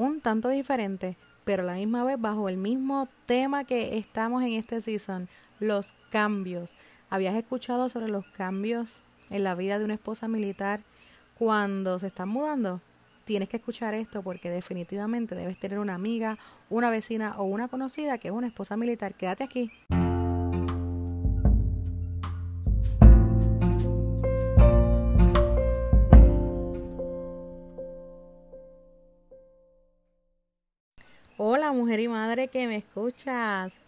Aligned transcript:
un 0.00 0.22
tanto 0.22 0.48
diferente, 0.48 1.16
pero 1.44 1.62
a 1.62 1.66
la 1.66 1.74
misma 1.74 2.04
vez 2.04 2.18
bajo 2.18 2.48
el 2.48 2.56
mismo 2.56 3.06
tema 3.26 3.64
que 3.64 3.98
estamos 3.98 4.42
en 4.42 4.52
este 4.52 4.80
season, 4.80 5.28
los 5.58 5.94
cambios. 6.10 6.74
¿Habías 7.10 7.34
escuchado 7.34 7.90
sobre 7.90 8.08
los 8.08 8.24
cambios 8.28 9.02
en 9.28 9.44
la 9.44 9.54
vida 9.54 9.78
de 9.78 9.84
una 9.84 9.94
esposa 9.94 10.26
militar 10.26 10.80
cuando 11.38 11.98
se 11.98 12.06
están 12.06 12.30
mudando? 12.30 12.80
Tienes 13.26 13.50
que 13.50 13.58
escuchar 13.58 13.92
esto 13.92 14.22
porque 14.22 14.48
definitivamente 14.48 15.34
debes 15.34 15.58
tener 15.60 15.78
una 15.78 15.94
amiga, 15.94 16.38
una 16.70 16.88
vecina 16.88 17.34
o 17.36 17.44
una 17.44 17.68
conocida 17.68 18.16
que 18.16 18.28
es 18.28 18.34
una 18.34 18.46
esposa 18.46 18.78
militar. 18.78 19.14
Quédate 19.14 19.44
aquí. 19.44 19.70
Hola 31.52 31.72
mujer 31.72 31.98
y 31.98 32.06
madre 32.06 32.46
que 32.46 32.68
me 32.68 32.76
escuchas. 32.76 33.80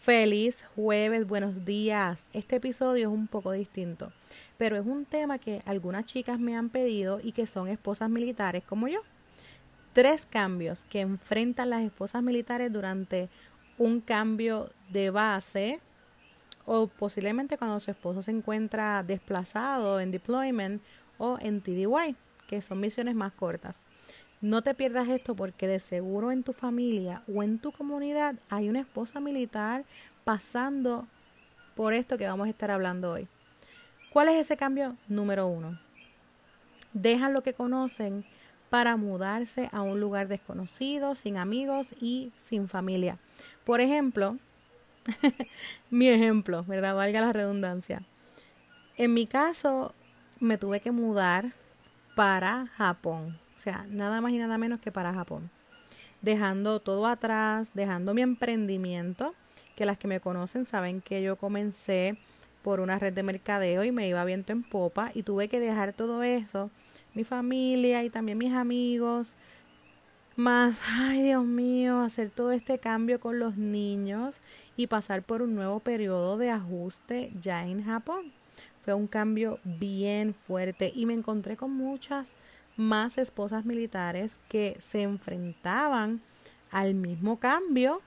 Feliz 0.00 0.64
jueves, 0.74 1.26
buenos 1.26 1.62
días. 1.66 2.26
Este 2.32 2.56
episodio 2.56 3.10
es 3.10 3.14
un 3.14 3.26
poco 3.26 3.52
distinto, 3.52 4.10
pero 4.56 4.78
es 4.78 4.86
un 4.86 5.04
tema 5.04 5.36
que 5.36 5.60
algunas 5.66 6.06
chicas 6.06 6.40
me 6.40 6.56
han 6.56 6.70
pedido 6.70 7.20
y 7.22 7.32
que 7.32 7.44
son 7.44 7.68
esposas 7.68 8.08
militares 8.08 8.64
como 8.64 8.88
yo. 8.88 9.00
Tres 9.92 10.24
cambios 10.24 10.84
que 10.84 11.00
enfrentan 11.00 11.68
las 11.68 11.82
esposas 11.82 12.22
militares 12.22 12.72
durante 12.72 13.28
un 13.76 14.00
cambio 14.00 14.70
de 14.88 15.10
base 15.10 15.80
o 16.64 16.86
posiblemente 16.86 17.58
cuando 17.58 17.78
su 17.78 17.90
esposo 17.90 18.22
se 18.22 18.30
encuentra 18.30 19.02
desplazado 19.02 20.00
en 20.00 20.12
deployment 20.12 20.80
o 21.18 21.36
en 21.42 21.60
TDY, 21.60 22.16
que 22.46 22.62
son 22.62 22.80
misiones 22.80 23.14
más 23.14 23.34
cortas. 23.34 23.84
No 24.42 24.60
te 24.60 24.74
pierdas 24.74 25.08
esto 25.08 25.36
porque 25.36 25.68
de 25.68 25.78
seguro 25.78 26.32
en 26.32 26.42
tu 26.42 26.52
familia 26.52 27.22
o 27.32 27.44
en 27.44 27.60
tu 27.60 27.70
comunidad 27.70 28.34
hay 28.50 28.68
una 28.68 28.80
esposa 28.80 29.20
militar 29.20 29.84
pasando 30.24 31.06
por 31.76 31.92
esto 31.92 32.18
que 32.18 32.26
vamos 32.26 32.48
a 32.48 32.50
estar 32.50 32.72
hablando 32.72 33.12
hoy. 33.12 33.28
¿Cuál 34.12 34.28
es 34.28 34.34
ese 34.34 34.56
cambio? 34.56 34.96
Número 35.06 35.46
uno. 35.46 35.78
Dejan 36.92 37.32
lo 37.32 37.44
que 37.44 37.54
conocen 37.54 38.24
para 38.68 38.96
mudarse 38.96 39.70
a 39.72 39.82
un 39.82 40.00
lugar 40.00 40.26
desconocido, 40.26 41.14
sin 41.14 41.36
amigos 41.36 41.94
y 42.00 42.32
sin 42.42 42.68
familia. 42.68 43.18
Por 43.64 43.80
ejemplo, 43.80 44.38
mi 45.90 46.08
ejemplo, 46.08 46.64
¿verdad? 46.64 46.96
Valga 46.96 47.20
la 47.20 47.32
redundancia. 47.32 48.02
En 48.96 49.14
mi 49.14 49.28
caso, 49.28 49.94
me 50.40 50.58
tuve 50.58 50.80
que 50.80 50.90
mudar 50.90 51.52
para 52.16 52.66
Japón. 52.76 53.41
O 53.62 53.64
sea, 53.64 53.86
nada 53.88 54.20
más 54.20 54.32
y 54.32 54.38
nada 54.38 54.58
menos 54.58 54.80
que 54.80 54.90
para 54.90 55.14
Japón. 55.14 55.48
Dejando 56.20 56.80
todo 56.80 57.06
atrás, 57.06 57.70
dejando 57.74 58.12
mi 58.12 58.20
emprendimiento, 58.20 59.36
que 59.76 59.86
las 59.86 59.98
que 59.98 60.08
me 60.08 60.18
conocen 60.18 60.64
saben 60.64 61.00
que 61.00 61.22
yo 61.22 61.36
comencé 61.36 62.18
por 62.62 62.80
una 62.80 62.98
red 62.98 63.12
de 63.12 63.22
mercadeo 63.22 63.84
y 63.84 63.92
me 63.92 64.08
iba 64.08 64.24
viento 64.24 64.50
en 64.50 64.64
popa 64.64 65.12
y 65.14 65.22
tuve 65.22 65.46
que 65.46 65.60
dejar 65.60 65.92
todo 65.92 66.24
eso, 66.24 66.72
mi 67.14 67.22
familia 67.22 68.02
y 68.02 68.10
también 68.10 68.36
mis 68.36 68.52
amigos, 68.52 69.36
más, 70.34 70.82
ay 70.84 71.22
Dios 71.22 71.44
mío, 71.44 72.00
hacer 72.00 72.30
todo 72.30 72.50
este 72.50 72.80
cambio 72.80 73.20
con 73.20 73.38
los 73.38 73.56
niños 73.56 74.40
y 74.76 74.88
pasar 74.88 75.22
por 75.22 75.40
un 75.40 75.54
nuevo 75.54 75.78
periodo 75.78 76.36
de 76.36 76.50
ajuste 76.50 77.30
ya 77.40 77.64
en 77.64 77.84
Japón. 77.84 78.32
Fue 78.80 78.92
un 78.92 79.06
cambio 79.06 79.60
bien 79.62 80.34
fuerte 80.34 80.90
y 80.92 81.06
me 81.06 81.14
encontré 81.14 81.56
con 81.56 81.70
muchas 81.70 82.34
más 82.76 83.18
esposas 83.18 83.64
militares 83.64 84.40
que 84.48 84.76
se 84.80 85.02
enfrentaban 85.02 86.20
al 86.70 86.94
mismo 86.94 87.38
cambio 87.38 88.00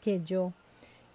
que 0.00 0.22
yo. 0.24 0.52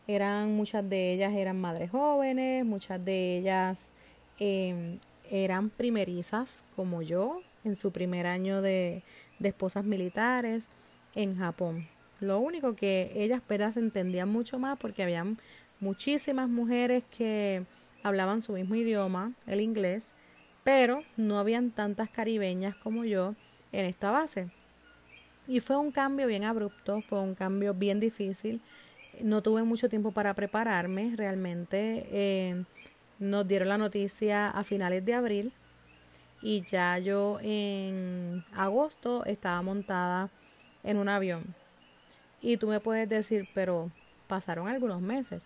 Eran 0.08 0.56
muchas 0.56 0.88
de 0.88 1.14
ellas 1.14 1.34
eran 1.34 1.60
madres 1.60 1.90
jóvenes, 1.90 2.64
muchas 2.66 3.04
de 3.04 3.40
ellas 3.40 3.90
em, 4.38 5.00
eran 5.32 5.70
primerizas 5.70 6.64
como 6.76 7.02
yo 7.02 7.42
en 7.64 7.76
su 7.76 7.92
primer 7.92 8.28
año 8.28 8.62
de, 8.62 9.02
esposas 9.42 9.84
militares 9.84 10.68
en 11.16 11.38
Japón. 11.38 11.88
Lo 12.20 12.40
único 12.40 12.76
que 12.76 13.12
ellas 13.16 13.42
¿verdad? 13.48 13.74
se 13.74 13.80
entendían 13.80 14.30
mucho 14.30 14.60
más 14.60 14.78
porque 14.78 15.04
habían 15.04 15.38
muchísimas 15.80 16.48
mujeres 16.48 17.04
que 17.18 17.64
hablaban 18.04 18.44
su 18.44 18.54
mismo 18.54 18.76
idioma, 18.76 19.34
el 19.48 19.62
inglés, 19.62 20.12
pero 20.66 21.04
no 21.16 21.38
habían 21.38 21.70
tantas 21.70 22.10
caribeñas 22.10 22.76
como 22.78 23.06
yo 23.06 23.36
en 23.72 23.86
esta 23.86 24.10
base. 24.10 24.50
Y 25.48 25.60
fue 25.60 25.78
un 25.78 25.92
cambio 25.92 26.26
bien 26.26 26.44
abrupto, 26.44 27.02
fue 27.02 27.22
un 27.22 27.36
cambio 27.36 27.76
bien 27.76 28.00
difícil. 28.00 28.60
No 29.22 29.44
tuve 29.44 29.62
mucho 29.62 29.90
tiempo 29.90 30.12
para 30.12 30.34
prepararme, 30.34 31.14
realmente 31.16 32.08
eh, 32.12 32.64
nos 33.20 33.48
dieron 33.48 33.70
la 33.70 33.78
noticia 33.78 34.50
a 34.50 34.64
finales 34.64 35.06
de 35.06 35.14
abril 35.14 35.54
y 36.42 36.62
ya 36.62 36.98
yo 36.98 37.38
en 37.44 38.44
agosto 38.52 39.24
estaba 39.26 39.62
montada 39.62 40.32
en 40.84 40.98
un 40.98 41.10
avión. 41.10 41.44
Y 42.42 42.58
tú 42.58 42.68
me 42.68 42.80
puedes 42.80 43.08
decir, 43.08 43.48
pero 43.54 43.92
pasaron 44.28 44.68
algunos 44.68 45.00
meses 45.00 45.44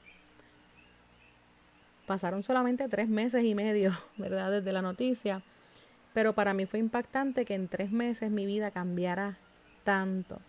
pasaron 2.09 2.42
solamente 2.42 2.90
tres 2.90 3.08
meses 3.08 3.44
y 3.44 3.53
medio, 3.53 3.96
¿verdad? 4.18 4.50
Desde 4.50 4.74
la 4.74 4.81
noticia. 4.81 5.44
Pero 6.12 6.34
para 6.34 6.56
mí 6.56 6.66
fue 6.66 6.80
impactante 6.80 7.46
que 7.46 7.53
en 7.53 7.68
tres 7.68 7.92
meses 7.92 8.31
mi 8.31 8.47
vida 8.47 8.72
cambiara 8.72 9.38
tanto. 9.84 10.40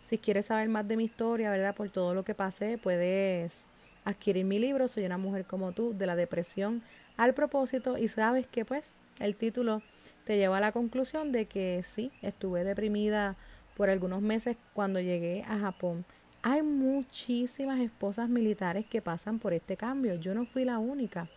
Si 0.00 0.16
quieres 0.16 0.46
saber 0.46 0.70
más 0.70 0.88
de 0.88 0.96
mi 0.96 1.04
historia, 1.04 1.50
¿verdad? 1.50 1.74
Por 1.74 1.90
todo 1.90 2.14
lo 2.14 2.24
que 2.24 2.34
pasé, 2.34 2.78
puedes 2.78 3.66
adquirir 4.06 4.46
mi 4.46 4.58
libro, 4.58 4.88
Soy 4.88 5.04
una 5.04 5.18
mujer 5.18 5.44
como 5.44 5.72
tú, 5.72 5.94
de 5.94 6.06
la 6.06 6.16
depresión 6.16 6.82
al 7.18 7.34
propósito. 7.34 7.98
Y 7.98 8.08
sabes 8.08 8.46
que 8.46 8.64
pues 8.64 8.94
el 9.18 9.36
título 9.36 9.82
te 10.24 10.38
lleva 10.38 10.56
a 10.56 10.60
la 10.60 10.72
conclusión 10.72 11.32
de 11.32 11.44
que 11.44 11.82
sí, 11.84 12.12
estuve 12.22 12.64
deprimida 12.64 13.36
por 13.76 13.90
algunos 13.90 14.22
meses 14.22 14.56
cuando 14.72 15.00
llegué 15.00 15.44
a 15.46 15.58
Japón. 15.58 16.06
Hay 16.42 16.62
muchísimas 16.62 17.80
esposas 17.80 18.28
militares 18.28 18.86
que 18.86 19.02
pasan 19.02 19.38
por 19.38 19.52
este 19.52 19.76
cambio. 19.76 20.14
Yo 20.14 20.34
no 20.34 20.46
fui 20.46 20.64
la 20.64 20.78
única. 20.78 21.28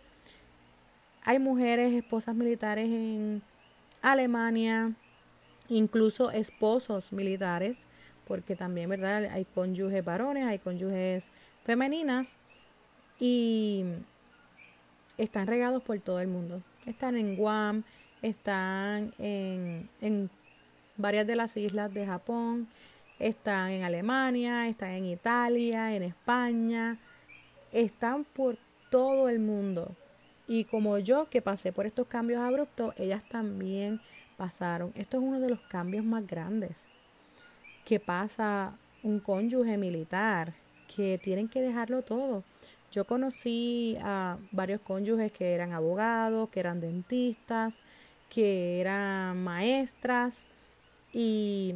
Hay 1.24 1.38
mujeres 1.38 1.92
esposas 1.92 2.34
militares 2.34 2.86
en 2.86 3.42
Alemania, 4.00 4.92
incluso 5.68 6.30
esposos 6.30 7.12
militares, 7.12 7.78
porque 8.26 8.56
también, 8.56 8.88
¿verdad? 8.88 9.24
Hay 9.26 9.44
cónyuges 9.44 10.02
varones, 10.04 10.46
hay 10.46 10.58
cónyuges 10.58 11.30
femeninas 11.64 12.36
y 13.20 13.84
están 15.18 15.46
regados 15.46 15.82
por 15.82 15.98
todo 16.00 16.20
el 16.20 16.28
mundo. 16.28 16.62
Están 16.86 17.16
en 17.16 17.36
Guam, 17.36 17.84
están 18.22 19.12
en, 19.18 19.88
en 20.00 20.30
varias 20.96 21.26
de 21.26 21.36
las 21.36 21.56
islas 21.56 21.92
de 21.92 22.06
Japón, 22.06 22.68
están 23.18 23.70
en 23.70 23.84
Alemania, 23.84 24.68
están 24.68 24.90
en 24.90 25.06
Italia, 25.06 25.94
en 25.94 26.02
España, 26.02 26.98
están 27.72 28.24
por 28.24 28.58
todo 28.90 29.28
el 29.28 29.38
mundo. 29.38 29.94
Y 30.46 30.64
como 30.64 30.98
yo 30.98 31.28
que 31.30 31.40
pasé 31.40 31.72
por 31.72 31.86
estos 31.86 32.06
cambios 32.06 32.42
abruptos, 32.42 32.94
ellas 32.98 33.22
también 33.28 34.00
pasaron. 34.36 34.92
Esto 34.94 35.16
es 35.16 35.22
uno 35.22 35.40
de 35.40 35.48
los 35.48 35.60
cambios 35.60 36.04
más 36.04 36.26
grandes 36.26 36.76
que 37.84 38.00
pasa 38.00 38.72
un 39.02 39.20
cónyuge 39.20 39.76
militar, 39.76 40.54
que 40.94 41.18
tienen 41.22 41.48
que 41.48 41.60
dejarlo 41.60 42.02
todo. 42.02 42.42
Yo 42.90 43.04
conocí 43.04 43.98
a 44.02 44.38
varios 44.52 44.80
cónyuges 44.80 45.32
que 45.32 45.52
eran 45.52 45.72
abogados, 45.72 46.48
que 46.50 46.60
eran 46.60 46.80
dentistas, 46.80 47.76
que 48.30 48.80
eran 48.80 49.42
maestras 49.42 50.46
y 51.12 51.74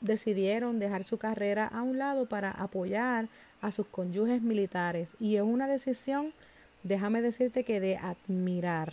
decidieron 0.00 0.78
dejar 0.78 1.04
su 1.04 1.18
carrera 1.18 1.66
a 1.66 1.82
un 1.82 1.98
lado 1.98 2.26
para 2.26 2.50
apoyar 2.50 3.28
a 3.60 3.70
sus 3.70 3.86
cónyuges 3.86 4.42
militares. 4.42 5.14
Y 5.18 5.36
es 5.36 5.42
una 5.42 5.66
decisión, 5.66 6.32
déjame 6.82 7.22
decirte 7.22 7.64
que 7.64 7.80
de 7.80 7.96
admirar. 7.96 8.92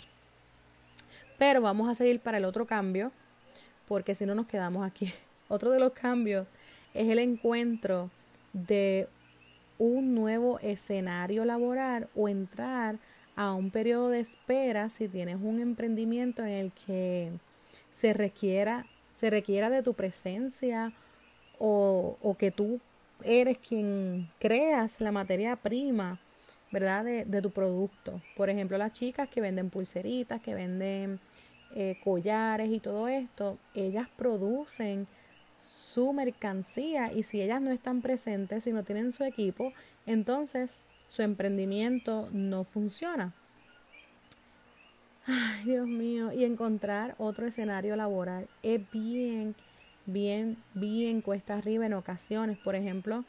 Pero 1.37 1.61
vamos 1.61 1.89
a 1.89 1.95
seguir 1.95 2.19
para 2.19 2.37
el 2.37 2.45
otro 2.45 2.65
cambio, 2.65 3.11
porque 3.87 4.15
si 4.15 4.25
no 4.25 4.35
nos 4.35 4.47
quedamos 4.47 4.85
aquí. 4.85 5.11
Otro 5.47 5.69
de 5.69 5.79
los 5.79 5.91
cambios 5.91 6.47
es 6.95 7.07
el 7.07 7.19
encuentro 7.19 8.09
de 8.53 9.07
un 9.77 10.15
nuevo 10.15 10.59
escenario 10.59 11.45
laboral 11.45 12.07
o 12.15 12.27
entrar 12.27 12.97
a 13.35 13.53
un 13.53 13.69
periodo 13.69 14.09
de 14.09 14.21
espera 14.21 14.89
si 14.89 15.07
tienes 15.07 15.37
un 15.41 15.59
emprendimiento 15.59 16.43
en 16.43 16.49
el 16.49 16.71
que 16.71 17.31
se 17.91 18.13
requiera 18.13 18.87
se 19.15 19.29
requiera 19.31 19.71
de 19.71 19.81
tu 19.81 19.95
presencia 19.95 20.93
o, 21.57 22.17
o 22.21 22.35
que 22.35 22.51
tú 22.51 22.79
eres 23.23 23.57
quien 23.57 24.29
creas 24.39 25.01
la 25.01 25.11
materia 25.11 25.55
prima, 25.55 26.19
¿verdad? 26.71 27.05
De, 27.05 27.25
de, 27.25 27.41
tu 27.41 27.49
producto. 27.49 28.21
Por 28.35 28.49
ejemplo, 28.49 28.77
las 28.77 28.91
chicas 28.91 29.29
que 29.29 29.41
venden 29.41 29.69
pulseritas, 29.69 30.41
que 30.41 30.53
venden 30.53 31.19
eh, 31.73 31.97
collares 32.03 32.69
y 32.69 32.79
todo 32.79 33.07
esto, 33.07 33.57
ellas 33.73 34.07
producen 34.15 35.07
su 35.61 36.13
mercancía 36.13 37.11
y 37.11 37.23
si 37.23 37.41
ellas 37.41 37.61
no 37.61 37.71
están 37.71 38.01
presentes, 38.01 38.65
si 38.65 38.71
no 38.71 38.83
tienen 38.83 39.13
su 39.13 39.23
equipo, 39.23 39.73
entonces 40.05 40.81
su 41.07 41.21
emprendimiento 41.21 42.27
no 42.31 42.63
funciona. 42.65 43.33
Ay, 45.27 45.63
Dios 45.65 45.87
mío, 45.87 46.31
y 46.31 46.43
encontrar 46.43 47.15
otro 47.17 47.47
escenario 47.47 47.95
laboral 47.95 48.47
es 48.61 48.79
bien, 48.91 49.55
bien, 50.05 50.57
bien 50.75 51.21
cuesta 51.21 51.55
arriba 51.55 51.87
en 51.87 51.93
ocasiones. 51.93 52.59
Por 52.59 52.75
ejemplo, 52.75 53.25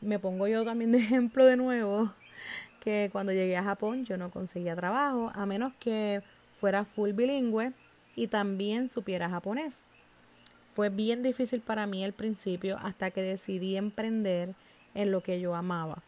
me 0.00 0.18
pongo 0.18 0.48
yo 0.48 0.64
también 0.64 0.92
de 0.92 0.98
ejemplo 1.06 1.44
de 1.44 1.58
nuevo, 1.58 2.10
que 2.80 3.10
cuando 3.12 3.32
llegué 3.32 3.56
a 3.56 3.64
Japón 3.64 4.04
yo 4.04 4.16
no 4.16 4.30
conseguía 4.30 4.76
trabajo, 4.76 5.30
a 5.34 5.44
menos 5.44 5.74
que 5.78 6.22
fuera 6.52 6.86
full 6.86 7.12
bilingüe 7.12 7.72
y 8.14 8.28
también 8.28 8.88
supiera 8.88 9.28
japonés. 9.28 9.84
Fue 10.74 10.88
bien 10.88 11.22
difícil 11.22 11.60
para 11.60 11.86
mí 11.86 12.02
al 12.02 12.12
principio 12.14 12.78
hasta 12.82 13.10
que 13.10 13.20
decidí 13.20 13.76
emprender 13.76 14.54
en 14.94 15.10
lo 15.10 15.22
que 15.22 15.38
yo 15.38 15.54
amaba. 15.54 16.02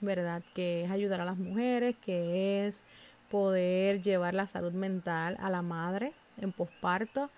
¿Verdad? 0.00 0.42
Que 0.54 0.84
es 0.84 0.90
ayudar 0.90 1.20
a 1.20 1.24
las 1.24 1.38
mujeres, 1.38 1.96
que 2.04 2.66
es 2.66 2.84
poder 3.30 4.00
llevar 4.00 4.34
la 4.34 4.46
salud 4.46 4.72
mental 4.72 5.36
a 5.40 5.50
la 5.50 5.62
madre 5.62 6.12
en 6.40 6.52
posparto 6.52 7.30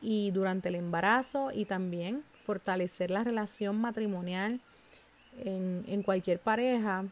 y 0.00 0.30
durante 0.32 0.68
el 0.68 0.74
embarazo 0.74 1.50
y 1.52 1.64
también 1.64 2.24
fortalecer 2.42 3.10
la 3.10 3.24
relación 3.24 3.80
matrimonial 3.80 4.60
en, 5.38 6.02
cualquier 6.02 6.38
pareja 6.38 7.04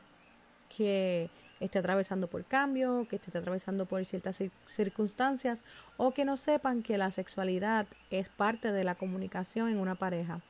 que 0.76 1.30
esté 1.58 1.78
atravesando 1.78 2.28
por 2.28 2.44
cambio, 2.44 3.06
que 3.08 3.16
esté 3.16 3.36
atravesando 3.36 3.86
por 3.86 4.04
ciertas 4.04 4.42
circunstancias 4.66 5.64
o 5.96 6.12
que 6.12 6.24
no 6.24 6.36
sepan 6.36 6.82
que 6.82 6.98
la 6.98 7.10
sexualidad 7.10 7.86
es 8.10 8.28
parte 8.28 8.72
de 8.72 8.84
la 8.84 8.94
comunicación 8.94 9.68
en 9.68 9.78
una 9.78 9.94
pareja. 9.94 10.40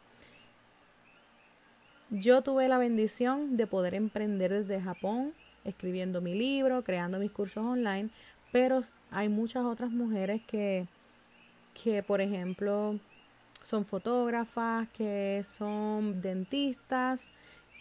Yo 2.11 2.43
tuve 2.43 2.69
la 2.69 2.77
bendición 2.77 3.57
de 3.57 3.67
poder 3.67 3.95
emprender 3.95 4.53
desde 4.53 4.83
Japón, 4.83 5.33
escribiendo 5.65 6.21
mi 6.21 6.35
libro, 6.35 6.83
creando 6.83 7.19
mis 7.19 7.31
cursos 7.31 7.65
online, 7.65 8.11
pero 8.51 8.81
hay 9.11 9.29
muchas 9.29 9.65
otras 9.65 9.91
mujeres 9.91 10.43
que, 10.47 10.87
que 11.83 12.03
por 12.03 12.21
ejemplo, 12.21 12.99
son 13.63 13.85
fotógrafas, 13.85 14.89
que 14.91 15.43
son 15.45 16.21
dentistas, 16.21 17.27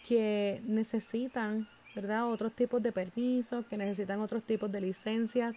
que 0.06 0.60
necesitan 0.64 1.68
¿verdad? 1.94 2.30
Otros 2.30 2.52
tipos 2.52 2.82
de 2.82 2.92
permisos, 2.92 3.66
que 3.66 3.76
necesitan 3.76 4.20
otros 4.20 4.42
tipos 4.42 4.70
de 4.70 4.80
licencias 4.80 5.56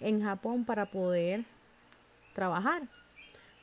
en 0.00 0.22
Japón 0.22 0.64
para 0.64 0.86
poder 0.86 1.44
trabajar. 2.34 2.82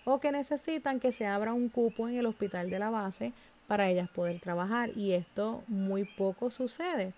O 0.06 0.20
que 0.20 0.32
necesitan 0.32 1.00
que 1.00 1.12
se 1.12 1.26
abra 1.26 1.54
un 1.54 1.70
cupo 1.70 2.08
en 2.08 2.18
el 2.18 2.26
hospital 2.26 2.70
de 2.70 2.80
la 2.80 2.90
base 2.90 3.34
para 3.68 3.90
ellas 3.90 4.10
poder 4.10 4.40
trabajar. 4.40 4.90
Y 4.96 5.12
esto 5.12 5.64
muy 5.68 6.06
poco 6.06 6.50
sucede. 6.50 7.14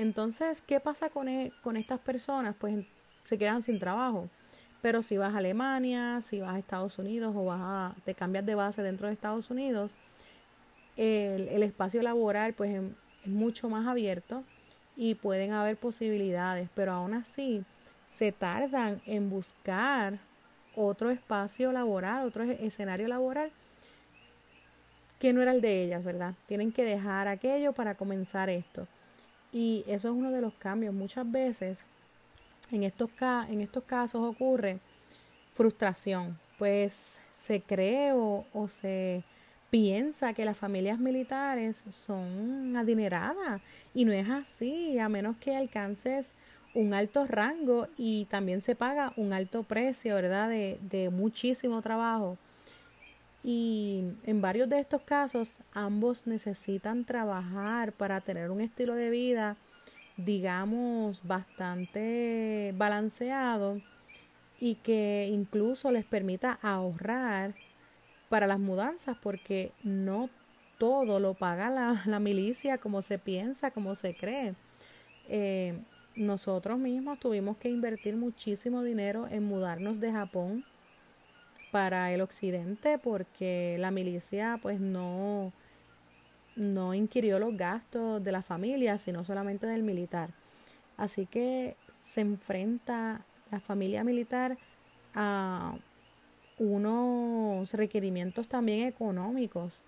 Entonces, 0.00 0.62
¿qué 0.62 0.80
pasa 0.80 1.10
con, 1.10 1.28
e, 1.28 1.52
con 1.62 1.76
estas 1.76 2.00
personas? 2.00 2.56
Pues 2.58 2.86
se 3.22 3.36
quedan 3.36 3.60
sin 3.60 3.78
trabajo. 3.78 4.30
Pero 4.80 5.02
si 5.02 5.18
vas 5.18 5.34
a 5.34 5.38
Alemania, 5.38 6.22
si 6.22 6.40
vas 6.40 6.54
a 6.54 6.58
Estados 6.58 6.98
Unidos 6.98 7.34
o 7.36 7.44
vas 7.44 7.60
a, 7.60 7.94
te 8.06 8.14
cambias 8.14 8.46
de 8.46 8.54
base 8.54 8.82
dentro 8.82 9.08
de 9.08 9.12
Estados 9.12 9.50
Unidos, 9.50 9.92
el, 10.96 11.48
el 11.48 11.62
espacio 11.62 12.02
laboral 12.02 12.54
pues 12.54 12.76
es 12.76 12.82
mucho 13.26 13.68
más 13.68 13.86
abierto 13.86 14.42
y 14.96 15.16
pueden 15.16 15.52
haber 15.52 15.76
posibilidades, 15.76 16.70
pero 16.74 16.92
aún 16.92 17.12
así 17.12 17.62
se 18.10 18.32
tardan 18.32 19.02
en 19.04 19.28
buscar 19.28 20.18
otro 20.76 21.10
espacio 21.10 21.72
laboral, 21.72 22.26
otro 22.26 22.44
escenario 22.44 23.06
laboral 23.06 23.52
que 25.18 25.34
no 25.34 25.42
era 25.42 25.52
el 25.52 25.60
de 25.60 25.84
ellas, 25.84 26.02
¿verdad? 26.02 26.32
Tienen 26.46 26.72
que 26.72 26.84
dejar 26.84 27.28
aquello 27.28 27.74
para 27.74 27.96
comenzar 27.96 28.48
esto. 28.48 28.88
Y 29.52 29.84
eso 29.86 30.08
es 30.08 30.14
uno 30.14 30.30
de 30.30 30.40
los 30.40 30.54
cambios. 30.54 30.94
Muchas 30.94 31.30
veces 31.30 31.78
en 32.70 32.84
estos, 32.84 33.10
en 33.48 33.60
estos 33.60 33.84
casos 33.84 34.22
ocurre 34.22 34.78
frustración, 35.52 36.38
pues 36.58 37.20
se 37.34 37.60
cree 37.60 38.12
o 38.12 38.68
se 38.68 39.24
piensa 39.70 40.34
que 40.34 40.44
las 40.44 40.56
familias 40.56 40.98
militares 40.98 41.82
son 41.88 42.76
adineradas 42.76 43.62
y 43.94 44.04
no 44.04 44.12
es 44.12 44.28
así, 44.28 44.98
a 44.98 45.08
menos 45.08 45.36
que 45.36 45.56
alcances 45.56 46.34
un 46.74 46.92
alto 46.92 47.26
rango 47.26 47.88
y 47.96 48.26
también 48.26 48.60
se 48.60 48.74
paga 48.74 49.12
un 49.16 49.32
alto 49.32 49.62
precio, 49.62 50.14
¿verdad? 50.14 50.48
De, 50.48 50.78
de 50.82 51.10
muchísimo 51.10 51.80
trabajo. 51.82 52.36
Y 53.42 54.04
en 54.24 54.40
varios 54.42 54.68
de 54.68 54.80
estos 54.80 55.02
casos 55.02 55.50
ambos 55.72 56.26
necesitan 56.26 57.04
trabajar 57.04 57.92
para 57.92 58.20
tener 58.20 58.50
un 58.50 58.60
estilo 58.60 58.94
de 58.94 59.08
vida, 59.08 59.56
digamos, 60.16 61.26
bastante 61.26 62.74
balanceado 62.76 63.80
y 64.60 64.74
que 64.76 65.30
incluso 65.32 65.90
les 65.90 66.04
permita 66.04 66.58
ahorrar 66.60 67.54
para 68.28 68.46
las 68.46 68.58
mudanzas 68.58 69.16
porque 69.22 69.72
no 69.82 70.28
todo 70.76 71.18
lo 71.18 71.34
paga 71.34 71.70
la, 72.06 72.20
milicia 72.20 72.78
como 72.78 73.00
se 73.00 73.18
piensa, 73.18 73.70
como 73.70 73.94
se 73.94 74.14
cree. 74.14 74.54
Eh, 75.28 75.78
nosotros 76.14 76.78
mismos 76.78 77.18
tuvimos 77.18 77.56
que 77.56 77.70
invertir 77.70 78.16
muchísimo 78.16 78.82
dinero 78.82 79.26
en 79.30 79.44
mudarnos 79.44 79.98
de 80.00 80.12
Japón 80.12 80.64
para 81.70 82.12
el 82.12 82.20
occidente 82.20 82.98
porque 82.98 83.76
la 83.78 83.90
milicia 83.90 84.58
pues 84.60 84.80
no 84.80 85.52
no 86.56 86.94
inquirió 86.94 87.38
los 87.38 87.56
gastos 87.56 88.22
de 88.22 88.32
la 88.32 88.42
familia 88.42 88.98
sino 88.98 89.24
solamente 89.24 89.66
del 89.66 89.82
militar. 89.82 90.30
Así 90.96 91.26
que 91.26 91.76
se 92.00 92.20
enfrenta 92.20 93.24
la 93.50 93.60
familia 93.60 94.04
militar 94.04 94.58
a 95.14 95.74
unos 96.58 97.72
requerimientos 97.72 98.46
también 98.46 98.86
económicos 98.86 99.82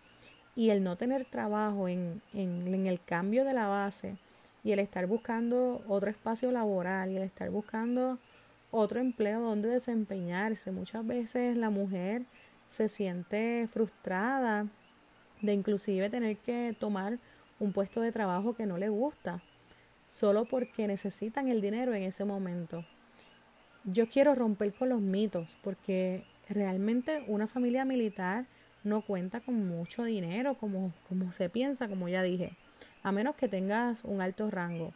y 0.57 0.71
el 0.71 0.83
no 0.83 0.97
tener 0.97 1.25
trabajo 1.25 1.89
en, 1.89 2.23
en, 2.33 2.87
el 2.87 3.03
cambio 3.03 3.45
de 3.45 3.55
la 3.55 3.69
base 3.69 4.17
y 4.65 4.73
el 4.73 4.79
estar 4.79 5.07
buscando 5.07 5.83
otro 5.87 6.11
espacio 6.11 6.51
laboral 6.51 7.11
y 7.11 7.17
el 7.17 7.23
estar 7.23 7.51
buscando 7.51 8.19
otro 8.73 8.99
empleo 8.99 9.41
donde 9.41 9.69
desempeñarse. 9.69 10.73
Muchas 10.73 11.07
veces 11.07 11.57
la 11.57 11.71
mujer 11.71 12.25
se 12.69 12.89
siente 12.89 13.69
frustrada 13.69 14.67
de 15.41 15.53
inclusive 15.53 16.11
tener 16.11 16.39
que 16.39 16.75
tomar 16.81 17.19
un 17.61 17.73
puesto 17.73 18.01
de 18.01 18.11
trabajo 18.11 18.55
que 18.55 18.67
no 18.67 18.79
le 18.79 18.89
gusta, 18.89 19.43
solo 20.09 20.47
porque 20.47 20.89
necesitan 20.89 21.49
el 21.49 21.61
dinero 21.61 21.95
en 21.95 22.03
ese 22.03 22.25
momento. 22.25 22.85
Yo 23.85 24.09
quiero 24.09 24.35
romper 24.35 24.73
con 24.75 24.89
los 24.89 25.01
mitos, 25.01 25.49
porque 25.63 26.25
realmente 26.49 27.25
una 27.29 27.47
familia 27.47 27.85
militar 27.85 28.47
no 28.85 29.03
cuenta 29.03 29.41
con 29.41 29.69
mucho 29.69 30.05
dinero 30.05 30.55
como, 30.55 30.93
como 31.09 31.31
se 31.31 31.49
piensa, 31.49 31.89
como 31.89 32.09
ya 32.09 32.23
dije, 32.23 32.57
a 33.03 33.13
menos 33.13 33.37
que 33.37 33.49
tengas 33.49 34.03
un 34.05 34.21
alto 34.21 34.51
rango. 34.51 34.93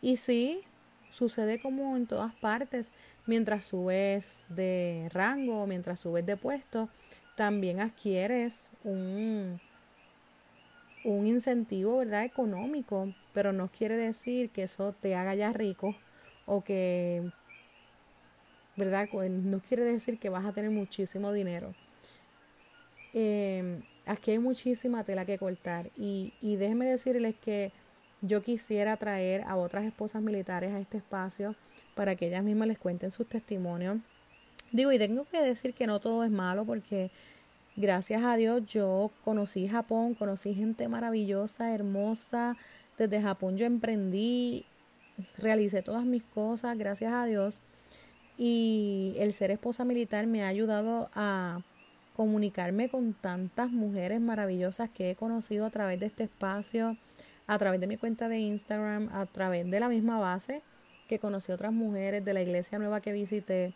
Y 0.00 0.16
sí, 0.16 0.62
sucede 1.10 1.60
como 1.60 1.96
en 1.96 2.06
todas 2.06 2.34
partes, 2.34 2.90
mientras 3.26 3.64
subes 3.64 4.44
de 4.48 5.08
rango, 5.12 5.66
mientras 5.66 6.00
subes 6.00 6.24
de 6.26 6.36
puesto, 6.36 6.88
también 7.36 7.80
adquieres 7.80 8.54
un, 8.84 9.60
un 11.04 11.26
incentivo, 11.26 11.98
¿verdad? 11.98 12.24
Económico, 12.24 13.12
pero 13.32 13.52
no 13.52 13.68
quiere 13.68 13.96
decir 13.96 14.50
que 14.50 14.64
eso 14.64 14.94
te 15.00 15.14
haga 15.14 15.34
ya 15.34 15.52
rico 15.52 15.94
o 16.46 16.62
que 16.62 17.30
¿verdad? 18.78 19.08
No 19.12 19.60
quiere 19.60 19.84
decir 19.84 20.18
que 20.18 20.28
vas 20.28 20.46
a 20.46 20.52
tener 20.52 20.70
muchísimo 20.70 21.32
dinero. 21.32 21.74
Em, 23.12 23.82
aquí 24.06 24.30
hay 24.30 24.38
muchísima 24.38 25.02
tela 25.02 25.24
que 25.24 25.38
cortar 25.38 25.90
y, 25.96 26.32
y 26.40 26.56
déjenme 26.56 26.86
decirles 26.86 27.34
que 27.44 27.72
yo 28.20 28.42
quisiera 28.42 28.96
traer 28.96 29.42
a 29.42 29.56
otras 29.56 29.84
esposas 29.84 30.22
militares 30.22 30.72
a 30.74 30.80
este 30.80 30.98
espacio 30.98 31.54
para 31.94 32.16
que 32.16 32.26
ellas 32.28 32.44
mismas 32.44 32.68
les 32.68 32.78
cuenten 32.78 33.10
sus 33.10 33.28
testimonios. 33.28 33.98
Digo, 34.72 34.92
y 34.92 34.98
tengo 34.98 35.24
que 35.24 35.40
decir 35.40 35.74
que 35.74 35.86
no 35.86 36.00
todo 36.00 36.24
es 36.24 36.30
malo 36.30 36.64
porque 36.64 37.10
gracias 37.76 38.22
a 38.22 38.36
Dios 38.36 38.66
yo 38.66 39.10
conocí 39.24 39.68
Japón, 39.68 40.14
conocí 40.14 40.54
gente 40.54 40.88
maravillosa, 40.88 41.74
hermosa. 41.74 42.56
Desde 42.98 43.22
Japón 43.22 43.56
yo 43.56 43.66
emprendí, 43.66 44.64
realicé 45.38 45.82
todas 45.82 46.04
mis 46.04 46.22
cosas, 46.22 46.76
gracias 46.76 47.12
a 47.12 47.24
Dios 47.24 47.60
y 48.38 49.16
el 49.18 49.32
ser 49.32 49.50
esposa 49.50 49.84
militar 49.84 50.26
me 50.28 50.44
ha 50.44 50.48
ayudado 50.48 51.10
a 51.12 51.60
comunicarme 52.16 52.88
con 52.88 53.12
tantas 53.12 53.70
mujeres 53.70 54.20
maravillosas 54.20 54.88
que 54.90 55.10
he 55.10 55.16
conocido 55.16 55.66
a 55.66 55.70
través 55.70 55.98
de 55.98 56.06
este 56.06 56.24
espacio, 56.24 56.96
a 57.48 57.58
través 57.58 57.80
de 57.80 57.88
mi 57.88 57.96
cuenta 57.96 58.28
de 58.28 58.38
Instagram, 58.38 59.08
a 59.12 59.26
través 59.26 59.68
de 59.68 59.80
la 59.80 59.88
misma 59.88 60.20
base 60.20 60.62
que 61.08 61.18
conocí 61.18 61.50
otras 61.50 61.72
mujeres 61.72 62.24
de 62.24 62.34
la 62.34 62.42
iglesia 62.42 62.78
nueva 62.78 63.00
que 63.00 63.10
visité. 63.12 63.74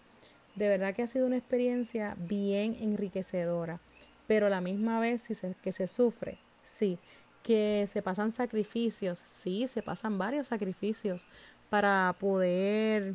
De 0.55 0.69
verdad 0.69 0.95
que 0.95 1.03
ha 1.03 1.07
sido 1.07 1.27
una 1.27 1.39
experiencia 1.39 2.15
bien 2.19 2.77
enriquecedora. 2.79 3.81
pero 4.29 4.49
la 4.49 4.61
misma 4.61 5.01
vez 5.01 5.23
sí 5.23 5.35
que 5.63 5.73
se 5.73 5.87
sufre, 5.87 6.39
sí, 6.63 6.99
que 7.43 7.89
se 7.93 8.03
pasan 8.03 8.31
sacrificios, 8.33 9.23
sí, 9.29 9.67
se 9.67 9.83
pasan 9.83 10.17
varios 10.17 10.47
sacrificios 10.47 11.27
para 11.69 12.15
poder 12.19 13.15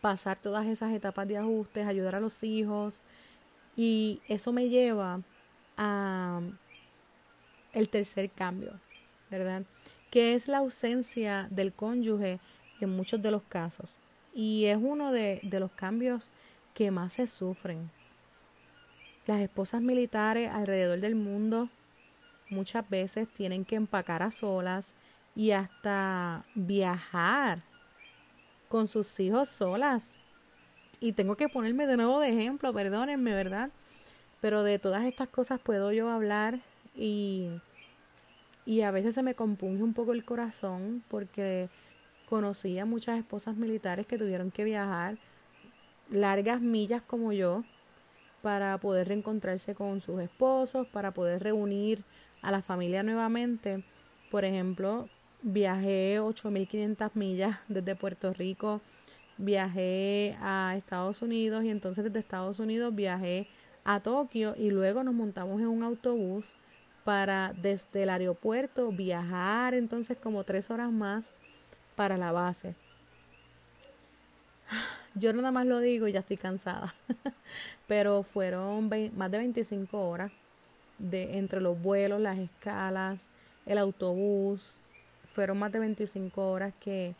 pasar 0.00 0.38
todas 0.40 0.66
esas 0.66 0.92
etapas 0.92 1.26
de 1.26 1.38
ajustes, 1.38 1.86
ayudar 1.86 2.14
a 2.14 2.20
los 2.20 2.42
hijos 2.42 3.02
y 3.76 4.20
eso 4.28 4.52
me 4.52 4.68
lleva 4.68 5.20
a 5.76 6.40
el 7.72 7.88
tercer 7.88 8.30
cambio, 8.30 8.78
¿verdad? 9.38 9.62
Que 10.10 10.34
es 10.34 10.48
la 10.48 10.58
ausencia 10.58 11.48
del 11.50 11.72
cónyuge 11.72 12.38
en 12.80 12.90
muchos 12.90 13.20
de 13.20 13.30
los 13.30 13.42
casos 13.42 13.96
y 14.34 14.66
es 14.66 14.78
uno 14.80 15.12
de, 15.12 15.40
de 15.42 15.60
los 15.60 15.72
cambios 15.72 16.28
que 16.74 16.90
más 16.90 17.14
se 17.14 17.26
sufren. 17.26 17.90
Las 19.26 19.40
esposas 19.40 19.80
militares 19.80 20.50
alrededor 20.50 21.00
del 21.00 21.14
mundo 21.14 21.68
muchas 22.50 22.88
veces 22.88 23.28
tienen 23.28 23.64
que 23.64 23.76
empacar 23.76 24.22
a 24.22 24.30
solas 24.30 24.94
y 25.34 25.50
hasta 25.52 26.44
viajar 26.54 27.60
con 28.68 28.88
sus 28.88 29.18
hijos 29.20 29.48
solas. 29.48 30.16
Y 31.00 31.12
tengo 31.12 31.36
que 31.36 31.48
ponerme 31.48 31.86
de 31.86 31.96
nuevo 31.96 32.20
de 32.20 32.30
ejemplo, 32.30 32.72
perdónenme, 32.72 33.32
¿verdad? 33.32 33.70
Pero 34.40 34.62
de 34.62 34.78
todas 34.78 35.04
estas 35.04 35.28
cosas 35.28 35.60
puedo 35.60 35.92
yo 35.92 36.10
hablar 36.10 36.60
y, 36.94 37.48
y 38.66 38.80
a 38.82 38.90
veces 38.90 39.14
se 39.14 39.22
me 39.22 39.34
compunge 39.34 39.82
un 39.82 39.94
poco 39.94 40.12
el 40.12 40.24
corazón 40.24 41.02
porque 41.08 41.68
conocí 42.28 42.78
a 42.78 42.86
muchas 42.86 43.18
esposas 43.18 43.56
militares 43.56 44.06
que 44.06 44.18
tuvieron 44.18 44.50
que 44.50 44.64
viajar 44.64 45.18
largas 46.10 46.60
millas 46.60 47.02
como 47.02 47.32
yo 47.32 47.64
para 48.42 48.78
poder 48.78 49.08
reencontrarse 49.08 49.74
con 49.74 50.00
sus 50.00 50.20
esposos, 50.20 50.86
para 50.88 51.12
poder 51.12 51.42
reunir 51.42 52.04
a 52.42 52.50
la 52.50 52.62
familia 52.62 53.02
nuevamente. 53.02 53.84
Por 54.30 54.44
ejemplo, 54.44 55.08
viajé 55.42 56.20
8.500 56.20 57.10
millas 57.14 57.58
desde 57.68 57.96
Puerto 57.96 58.32
Rico, 58.32 58.80
viajé 59.38 60.36
a 60.40 60.74
Estados 60.76 61.22
Unidos 61.22 61.64
y 61.64 61.70
entonces 61.70 62.04
desde 62.04 62.18
Estados 62.18 62.58
Unidos 62.58 62.94
viajé 62.94 63.48
a 63.84 64.00
Tokio 64.00 64.54
y 64.56 64.70
luego 64.70 65.02
nos 65.02 65.14
montamos 65.14 65.60
en 65.60 65.68
un 65.68 65.82
autobús 65.82 66.46
para 67.04 67.52
desde 67.60 68.02
el 68.02 68.10
aeropuerto 68.10 68.90
viajar 68.90 69.74
entonces 69.74 70.16
como 70.16 70.44
tres 70.44 70.70
horas 70.70 70.90
más 70.90 71.30
para 71.94 72.16
la 72.16 72.32
base. 72.32 72.74
Yo 75.14 75.32
nada 75.32 75.52
más 75.52 75.66
lo 75.66 75.78
digo 75.78 76.08
y 76.08 76.12
ya 76.12 76.20
estoy 76.20 76.36
cansada, 76.36 76.94
pero 77.86 78.24
fueron 78.24 78.90
más 79.16 79.30
de 79.30 79.38
25 79.38 80.08
horas 80.08 80.32
de 80.98 81.38
entre 81.38 81.60
los 81.60 81.80
vuelos, 81.80 82.20
las 82.20 82.38
escalas, 82.38 83.20
el 83.66 83.78
autobús, 83.78 84.72
fueron 85.32 85.58
más 85.58 85.70
de 85.72 85.80
25 85.80 86.50
horas 86.50 86.72
que, 86.80 87.14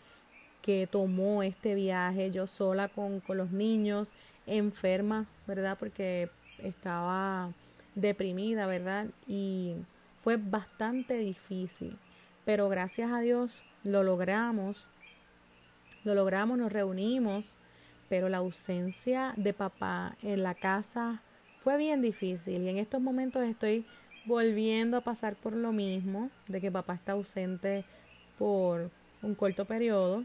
que 0.62 0.88
tomó 0.90 1.42
este 1.42 1.74
viaje 1.74 2.30
yo 2.30 2.46
sola 2.46 2.88
con, 2.88 3.20
con 3.20 3.36
los 3.36 3.50
niños, 3.50 4.08
enferma, 4.46 5.26
¿verdad? 5.46 5.76
Porque 5.78 6.30
estaba 6.58 7.50
deprimida, 7.94 8.66
¿verdad? 8.66 9.06
Y 9.26 9.74
fue 10.20 10.36
bastante 10.36 11.18
difícil, 11.18 11.98
pero 12.44 12.68
gracias 12.68 13.10
a 13.12 13.20
Dios 13.20 13.62
lo 13.82 14.02
logramos, 14.02 14.86
lo 16.04 16.14
logramos, 16.14 16.58
nos 16.58 16.72
reunimos, 16.72 17.44
pero 18.08 18.28
la 18.28 18.38
ausencia 18.38 19.34
de 19.36 19.52
papá 19.52 20.16
en 20.22 20.42
la 20.42 20.54
casa 20.54 21.22
fue 21.58 21.76
bien 21.76 22.02
difícil 22.02 22.62
y 22.62 22.68
en 22.68 22.78
estos 22.78 23.00
momentos 23.00 23.42
estoy 23.42 23.86
volviendo 24.26 24.96
a 24.96 25.00
pasar 25.02 25.36
por 25.36 25.54
lo 25.54 25.72
mismo, 25.72 26.30
de 26.48 26.60
que 26.60 26.70
papá 26.70 26.94
está 26.94 27.12
ausente 27.12 27.84
por 28.38 28.90
un 29.22 29.34
corto 29.34 29.64
periodo. 29.64 30.24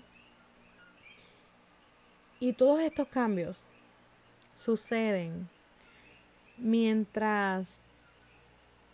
Y 2.40 2.54
todos 2.54 2.80
estos 2.82 3.08
cambios 3.08 3.66
suceden 4.56 5.50
mientras 6.60 7.80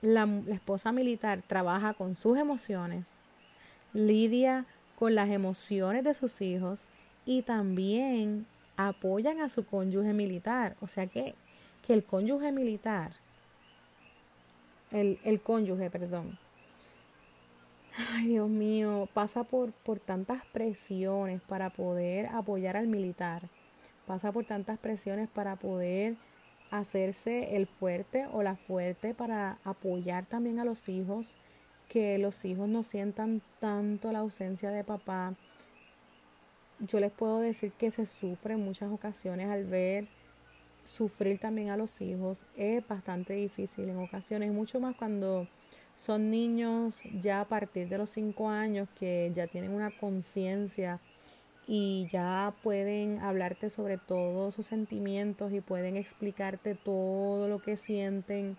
la, 0.02 0.28
esposa 0.50 0.92
militar 0.92 1.42
trabaja 1.46 1.94
con 1.94 2.16
sus 2.16 2.38
emociones, 2.38 3.18
lidia 3.94 4.66
con 4.98 5.16
las 5.16 5.30
emociones 5.30 6.04
de 6.04 6.14
sus 6.14 6.42
hijos 6.42 6.86
y 7.26 7.42
también 7.42 8.46
apoyan 8.78 9.42
a 9.42 9.50
su 9.50 9.66
cónyuge 9.66 10.14
militar. 10.14 10.76
O 10.82 10.88
sea 10.88 11.08
que 11.08 11.36
que 11.86 11.94
el 11.94 12.04
cónyuge 12.04 12.52
militar, 12.52 13.12
el, 14.92 15.20
el 15.24 15.40
cónyuge, 15.40 15.90
perdón, 15.90 16.38
ay 18.14 18.28
Dios 18.28 18.50
mío, 18.50 19.08
pasa 19.14 19.44
por, 19.44 19.72
por 19.72 20.00
tantas 20.00 20.44
presiones 20.48 21.42
para 21.42 21.70
poder 21.70 22.28
apoyar 22.28 22.76
al 22.76 22.88
militar, 22.88 23.44
pasa 24.08 24.32
por 24.32 24.46
tantas 24.46 24.80
presiones 24.80 25.30
para 25.30 25.58
poder 25.58 26.16
hacerse 26.72 27.56
el 27.56 27.68
fuerte 27.68 28.28
o 28.32 28.44
la 28.44 28.56
fuerte 28.56 29.14
para 29.14 29.58
apoyar 29.64 30.26
también 30.26 30.60
a 30.60 30.66
los 30.66 30.90
hijos, 30.90 31.36
que 31.90 32.18
los 32.18 32.44
hijos 32.46 32.68
no 32.68 32.84
sientan 32.84 33.42
tanto 33.60 34.12
la 34.12 34.20
ausencia 34.20 34.72
de 34.72 34.84
papá. 34.84 35.36
Yo 36.80 37.00
les 37.00 37.12
puedo 37.12 37.40
decir 37.40 37.72
que 37.72 37.92
se 37.92 38.06
sufre 38.06 38.56
en 38.56 38.66
muchas 38.66 38.92
ocasiones 38.92 39.48
al 39.48 39.66
ver 39.66 40.08
sufrir 40.86 41.40
también 41.40 41.70
a 41.70 41.78
los 41.78 42.00
hijos 42.02 42.46
es 42.56 42.88
bastante 42.88 43.34
difícil 43.34 43.90
en 43.90 43.98
ocasiones, 43.98 44.52
mucho 44.52 44.80
más 44.80 44.96
cuando 44.96 45.48
son 45.96 46.30
niños 46.30 47.00
ya 47.20 47.42
a 47.42 47.46
partir 47.46 47.90
de 47.90 47.98
los 47.98 48.10
cinco 48.10 48.50
años 48.50 48.88
que 49.00 49.32
ya 49.34 49.48
tienen 49.48 49.72
una 49.72 49.92
conciencia 49.98 51.00
y 51.68 52.08
ya 52.12 52.54
pueden 52.62 53.20
hablarte 53.20 53.70
sobre 53.70 53.98
todos 53.98 54.54
sus 54.54 54.68
sentimientos 54.68 55.52
y 55.52 55.62
pueden 55.62 55.98
explicarte 55.98 56.76
todo 56.76 57.48
lo 57.48 57.60
que 57.62 57.78
sienten 57.78 58.58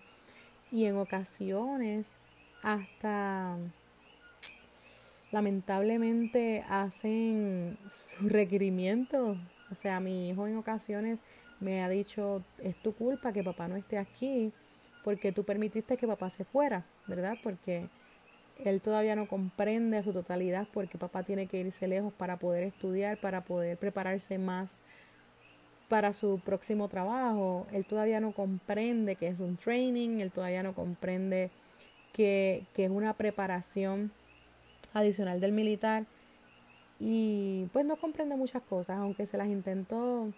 y 0.71 0.85
en 0.85 0.97
ocasiones 0.97 2.07
hasta 2.61 3.57
lamentablemente 5.31 6.65
hacen 6.69 7.77
sus 7.89 8.31
requerimientos. 8.31 9.37
O 9.71 9.75
sea, 9.75 9.99
mi 9.99 10.29
hijo 10.29 10.47
en 10.47 10.57
ocasiones 10.57 11.19
me 11.59 11.83
ha 11.83 11.89
dicho, 11.89 12.43
es 12.59 12.75
tu 12.81 12.93
culpa 12.93 13.33
que 13.33 13.43
papá 13.43 13.67
no 13.67 13.75
esté 13.75 13.97
aquí, 13.97 14.51
porque 15.03 15.31
tú 15.31 15.43
permitiste 15.43 15.97
que 15.97 16.07
papá 16.07 16.29
se 16.29 16.43
fuera, 16.43 16.85
¿verdad? 17.07 17.37
Porque 17.41 17.87
él 18.63 18.81
todavía 18.81 19.15
no 19.15 19.27
comprende 19.27 19.97
a 19.97 20.03
su 20.03 20.13
totalidad 20.13 20.67
porque 20.73 20.97
papá 20.97 21.23
tiene 21.23 21.47
que 21.47 21.59
irse 21.59 21.87
lejos 21.87 22.13
para 22.13 22.37
poder 22.37 22.63
estudiar, 22.63 23.17
para 23.17 23.41
poder 23.41 23.77
prepararse 23.77 24.37
más 24.37 24.71
para 25.89 26.13
su 26.13 26.39
próximo 26.43 26.87
trabajo. 26.87 27.67
Él 27.71 27.85
todavía 27.85 28.19
no 28.19 28.31
comprende 28.33 29.15
que 29.15 29.27
es 29.27 29.39
un 29.39 29.57
training, 29.57 30.19
él 30.19 30.31
todavía 30.31 30.63
no 30.63 30.73
comprende 30.73 31.49
que, 32.13 32.65
que 32.73 32.85
es 32.85 32.91
una 32.91 33.13
preparación 33.13 34.11
adicional 34.93 35.39
del 35.39 35.51
militar 35.51 36.05
y 36.99 37.67
pues 37.73 37.85
no 37.85 37.97
comprende 37.97 38.35
muchas 38.35 38.63
cosas, 38.63 38.97
aunque 38.97 39.25
se 39.25 39.37
las 39.37 39.47
intentó 39.47 40.31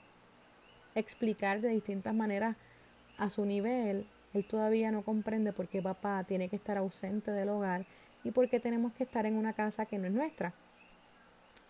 explicar 0.95 1.61
de 1.61 1.69
distintas 1.69 2.13
maneras 2.13 2.57
a 3.17 3.29
su 3.29 3.45
nivel, 3.45 4.05
él 4.33 4.45
todavía 4.45 4.91
no 4.91 5.03
comprende 5.03 5.53
por 5.53 5.67
qué 5.67 5.81
papá 5.81 6.23
tiene 6.25 6.49
que 6.49 6.55
estar 6.55 6.77
ausente 6.77 7.31
del 7.31 7.49
hogar 7.49 7.85
y 8.23 8.31
por 8.31 8.49
qué 8.49 8.59
tenemos 8.59 8.93
que 8.93 9.03
estar 9.03 9.25
en 9.25 9.35
una 9.35 9.53
casa 9.53 9.85
que 9.85 9.97
no 9.97 10.07
es 10.07 10.13
nuestra. 10.13 10.53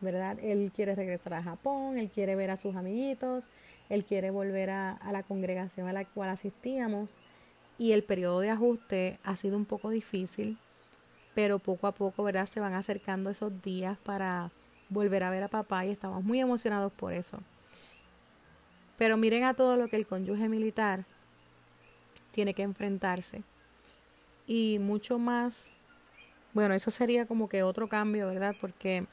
¿Verdad? 0.01 0.37
Él 0.41 0.71
quiere 0.73 0.95
regresar 0.95 1.33
a 1.33 1.43
Japón, 1.43 1.97
él 1.97 2.09
quiere 2.09 2.35
ver 2.35 2.51
a 2.51 2.57
sus 2.57 2.75
amiguitos, 2.75 3.43
él 3.89 4.05
quiere 4.05 4.31
volver 4.31 4.69
a, 4.69 4.93
a 4.93 5.11
la 5.11 5.23
congregación 5.23 5.87
a 5.87 5.93
la 5.93 6.05
cual 6.05 6.29
asistíamos 6.29 7.09
y 7.77 7.93
el 7.93 8.03
periodo 8.03 8.41
de 8.41 8.49
ajuste 8.49 9.19
ha 9.23 9.35
sido 9.35 9.57
un 9.57 9.65
poco 9.65 9.89
difícil, 9.89 10.57
pero 11.33 11.59
poco 11.59 11.87
a 11.87 11.93
poco, 11.93 12.23
¿verdad? 12.23 12.45
Se 12.45 12.59
van 12.59 12.73
acercando 12.73 13.29
esos 13.29 13.61
días 13.61 13.97
para 13.97 14.51
volver 14.89 15.23
a 15.23 15.29
ver 15.29 15.43
a 15.43 15.47
papá 15.47 15.85
y 15.85 15.91
estamos 15.91 16.23
muy 16.23 16.39
emocionados 16.39 16.91
por 16.91 17.13
eso. 17.13 17.39
Pero 18.97 19.15
miren 19.15 19.45
a 19.45 19.53
todo 19.53 19.77
lo 19.77 19.87
que 19.87 19.95
el 19.95 20.05
cónyuge 20.05 20.49
militar 20.49 21.05
tiene 22.31 22.53
que 22.53 22.63
enfrentarse. 22.63 23.43
Y 24.45 24.77
mucho 24.79 25.17
más, 25.17 25.73
bueno, 26.53 26.73
eso 26.73 26.91
sería 26.91 27.25
como 27.25 27.49
que 27.49 27.63
otro 27.63 27.87
cambio, 27.87 28.27
¿verdad? 28.27 28.55
Porque 28.59 29.05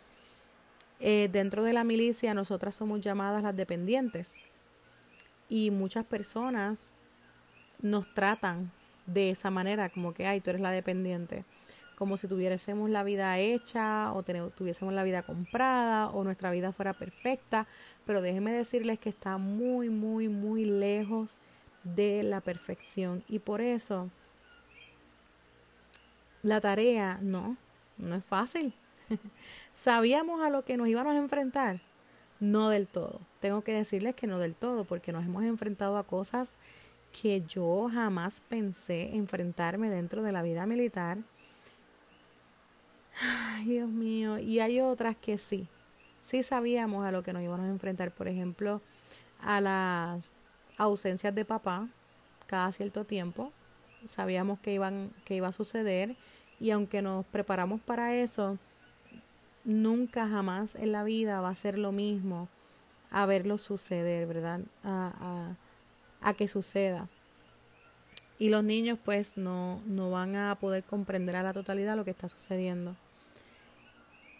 eh, 1.00 1.28
dentro 1.31 1.62
de 1.62 1.73
la 1.73 1.85
milicia 1.85 2.35
nosotras 2.35 2.75
somos 2.75 3.00
llamadas 3.00 3.43
las 3.43 3.57
dependientes. 3.57 4.35
Y 5.49 5.71
muchas 5.71 6.05
personas 6.05 6.93
nos 7.81 8.12
tratan 8.14 8.71
de 9.07 9.31
esa 9.31 9.50
manera, 9.50 9.90
como 9.90 10.12
que, 10.12 10.26
ay, 10.26 10.40
tú 10.40 10.50
eres 10.50 10.62
la 10.62 10.71
dependiente 10.71 11.45
como 11.97 12.19
si 12.19 12.28
tuviésemos 12.28 12.90
la 12.90 13.02
vida 13.02 13.38
hecha 13.38 14.12
o 14.12 14.23
tuviésemos 14.23 14.95
la 14.95 15.02
vida 15.02 15.23
comprada 15.23 16.09
o 16.11 16.23
nuestra 16.23 16.50
vida 16.50 16.71
fuera 16.71 16.93
perfecta, 16.93 17.66
pero 18.05 18.21
déjenme 18.21 18.52
decirles 18.52 18.99
que 18.99 19.09
está 19.09 19.38
muy, 19.38 19.88
muy, 19.88 20.28
muy 20.28 20.66
lejos 20.66 21.37
de 21.83 22.23
la 22.23 22.40
perfección. 22.43 23.25
Y 23.28 23.38
por 23.38 23.62
eso 23.62 24.11
la 26.47 26.61
tarea 26.61 27.19
no, 27.21 27.57
no 27.99 28.15
es 28.15 28.25
fácil. 28.25 28.73
¿Sabíamos 29.75 30.41
a 30.43 30.50
lo 30.50 30.65
que 30.65 30.76
nos 30.76 30.88
íbamos 30.88 31.15
a 31.15 31.19
enfrentar? 31.19 31.81
No 32.38 32.69
del 32.69 32.87
todo. 32.87 33.21
Tengo 33.41 33.62
que 33.62 33.73
decirles 33.73 34.15
que 34.15 34.26
no 34.26 34.38
del 34.38 34.55
todo, 34.55 34.85
porque 34.85 35.12
nos 35.12 35.25
hemos 35.25 35.43
enfrentado 35.43 35.99
a 35.99 36.05
cosas 36.05 36.50
que 37.21 37.43
yo 37.49 37.88
jamás 37.93 38.41
pensé 38.49 39.17
enfrentarme 39.17 39.91
dentro 39.91 40.23
de 40.23 40.33
la 40.33 40.43
vida 40.43 40.67
militar. 40.67 41.19
Ay, 43.21 43.65
Dios 43.65 43.88
mío. 43.88 44.38
Y 44.38 44.61
hay 44.61 44.81
otras 44.81 45.17
que 45.17 45.38
sí. 45.38 45.67
Sí 46.21 46.43
sabíamos 46.43 47.05
a 47.05 47.11
lo 47.11 47.23
que 47.23 47.33
nos 47.33 47.43
íbamos 47.43 47.67
a 47.67 47.71
enfrentar. 47.71 48.12
Por 48.12 48.29
ejemplo, 48.29 48.81
a 49.41 49.61
las 49.61 50.33
ausencias 50.76 51.35
de 51.35 51.45
papá 51.45 51.88
cada 52.47 52.71
cierto 52.71 53.05
tiempo. 53.05 53.53
Sabíamos 54.07 54.61
que, 54.61 54.73
iban, 54.73 55.11
que 55.25 55.35
iba 55.35 55.49
a 55.49 55.53
suceder. 55.53 56.17
Y 56.61 56.71
aunque 56.71 57.03
nos 57.03 57.27
preparamos 57.27 57.81
para 57.81 58.15
eso, 58.15 58.59
nunca 59.65 60.29
jamás 60.29 60.75
en 60.75 60.93
la 60.93 61.05
vida 61.05 61.41
va 61.41 61.51
a 61.51 61.55
ser 61.55 61.77
lo 61.77 61.93
mismo 61.93 62.49
a 63.11 63.27
verlo 63.27 63.59
suceder, 63.59 64.27
¿verdad? 64.27 64.61
A, 64.83 65.55
que 66.37 66.49
suceda. 66.49 67.09
Y 68.39 68.49
los 68.49 68.65
niños 68.65 68.99
pues 69.05 69.37
no, 69.37 69.81
no 69.87 70.11
van 70.11 70.35
a 70.37 70.55
poder 70.57 70.83
comprender 70.83 71.37
a 71.37 71.43
la 71.43 71.53
totalidad 71.53 71.97
lo 71.97 72.05
que 72.05 72.11
está 72.11 72.29
sucediendo. 72.29 72.97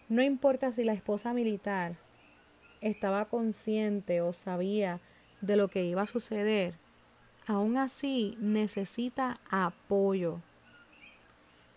No 0.09 0.23
importa 0.23 0.73
si 0.73 0.85
la 0.85 0.93
esposa 0.93 1.33
militar 1.33 1.97
estaba 2.81 3.27
consciente 3.27 4.21
o 4.21 4.33
sabía 4.33 5.01
de 5.41 5.57
lo 5.57 5.69
que 5.69 5.85
iba 5.85 6.03
a 6.03 6.07
suceder, 6.07 6.75
aún 7.47 7.77
así 7.77 8.37
necesita 8.41 9.41
apoyo. 9.51 10.41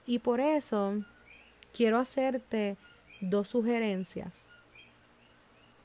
Y 0.09 0.17
por 0.17 0.39
eso 0.39 0.95
quiero 1.71 1.99
hacerte 1.99 2.77
dos 3.21 3.49
sugerencias 3.49 4.47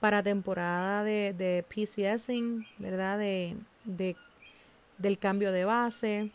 para 0.01 0.23
temporada 0.23 1.05
de, 1.05 1.35
de 1.35 1.63
PCSing, 1.69 2.67
¿verdad? 2.79 3.19
De, 3.19 3.55
de, 3.85 4.17
del 4.97 5.19
cambio 5.19 5.53
de 5.53 5.67
base, 5.67 6.31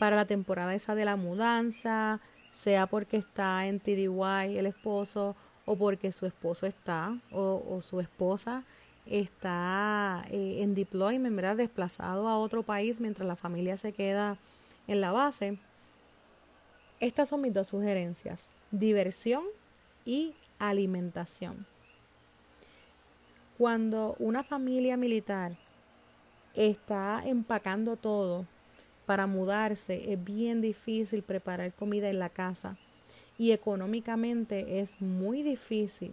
para 0.00 0.16
la 0.16 0.24
temporada 0.24 0.74
esa 0.74 0.96
de 0.96 1.04
la 1.04 1.14
mudanza, 1.14 2.18
sea 2.50 2.88
porque 2.88 3.16
está 3.16 3.68
en 3.68 3.78
TDY 3.78 4.58
el 4.58 4.66
esposo 4.66 5.36
o 5.66 5.76
porque 5.76 6.10
su 6.10 6.26
esposo 6.26 6.66
está 6.66 7.16
o, 7.30 7.80
su 7.80 8.00
esposa 8.00 8.64
está 9.06 10.24
eh, 10.32 10.62
en 10.62 10.74
deployment, 10.74 11.36
¿verdad? 11.36 11.54
Desplazado 11.54 12.26
a 12.26 12.36
otro 12.38 12.64
país 12.64 12.98
mientras 12.98 13.24
la 13.24 13.36
familia 13.36 13.76
se 13.76 13.92
queda 13.92 14.36
en 14.88 15.00
la 15.00 15.12
base. 15.12 15.60
Estas 17.04 17.28
son 17.28 17.42
mis 17.42 17.52
dos 17.52 17.68
sugerencias, 17.68 18.54
diversión 18.70 19.44
y 20.06 20.32
alimentación. 20.58 21.66
Cuando 23.58 24.16
una 24.18 24.42
familia 24.42 24.96
militar 24.96 25.54
está 26.54 27.20
empacando 27.26 27.96
todo 27.96 28.46
para 29.04 29.26
mudarse, 29.26 30.14
es 30.14 30.24
bien 30.24 30.62
difícil 30.62 31.22
preparar 31.22 31.74
comida 31.74 32.08
en 32.08 32.18
la 32.18 32.30
casa 32.30 32.78
y 33.36 33.52
económicamente 33.52 34.80
es 34.80 34.98
muy 34.98 35.42
difícil 35.42 36.10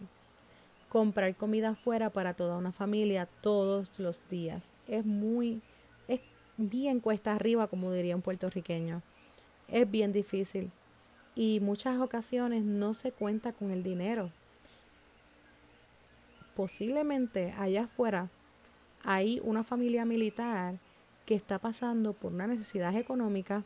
comprar 0.90 1.34
comida 1.38 1.70
afuera 1.70 2.10
para 2.10 2.34
toda 2.34 2.58
una 2.58 2.74
familia 2.74 3.30
todos 3.40 3.98
los 3.98 4.22
días. 4.30 4.74
Es 4.90 5.06
muy, 5.06 5.62
es 6.10 6.20
bien 6.58 7.00
cuesta 7.00 7.34
arriba, 7.34 7.68
como 7.68 7.94
diría 7.94 8.18
un 8.18 8.22
puertorriqueño. 8.22 9.02
Es 9.70 9.90
bien 9.90 10.12
difícil 10.12 10.70
y 11.36 11.60
muchas 11.60 12.00
ocasiones 12.00 12.64
no 12.64 12.94
se 12.94 13.12
cuenta 13.12 13.54
con 13.54 13.72
el 13.72 13.84
dinero 13.84 14.32
posiblemente 16.56 17.54
allá 17.58 17.86
afuera 17.86 18.30
hay 19.04 19.42
una 19.44 19.64
familia 19.64 20.06
militar 20.06 20.76
que 21.26 21.36
está 21.36 21.60
pasando 21.60 22.14
por 22.14 22.34
una 22.34 22.48
necesidad 22.48 22.96
económica 22.96 23.64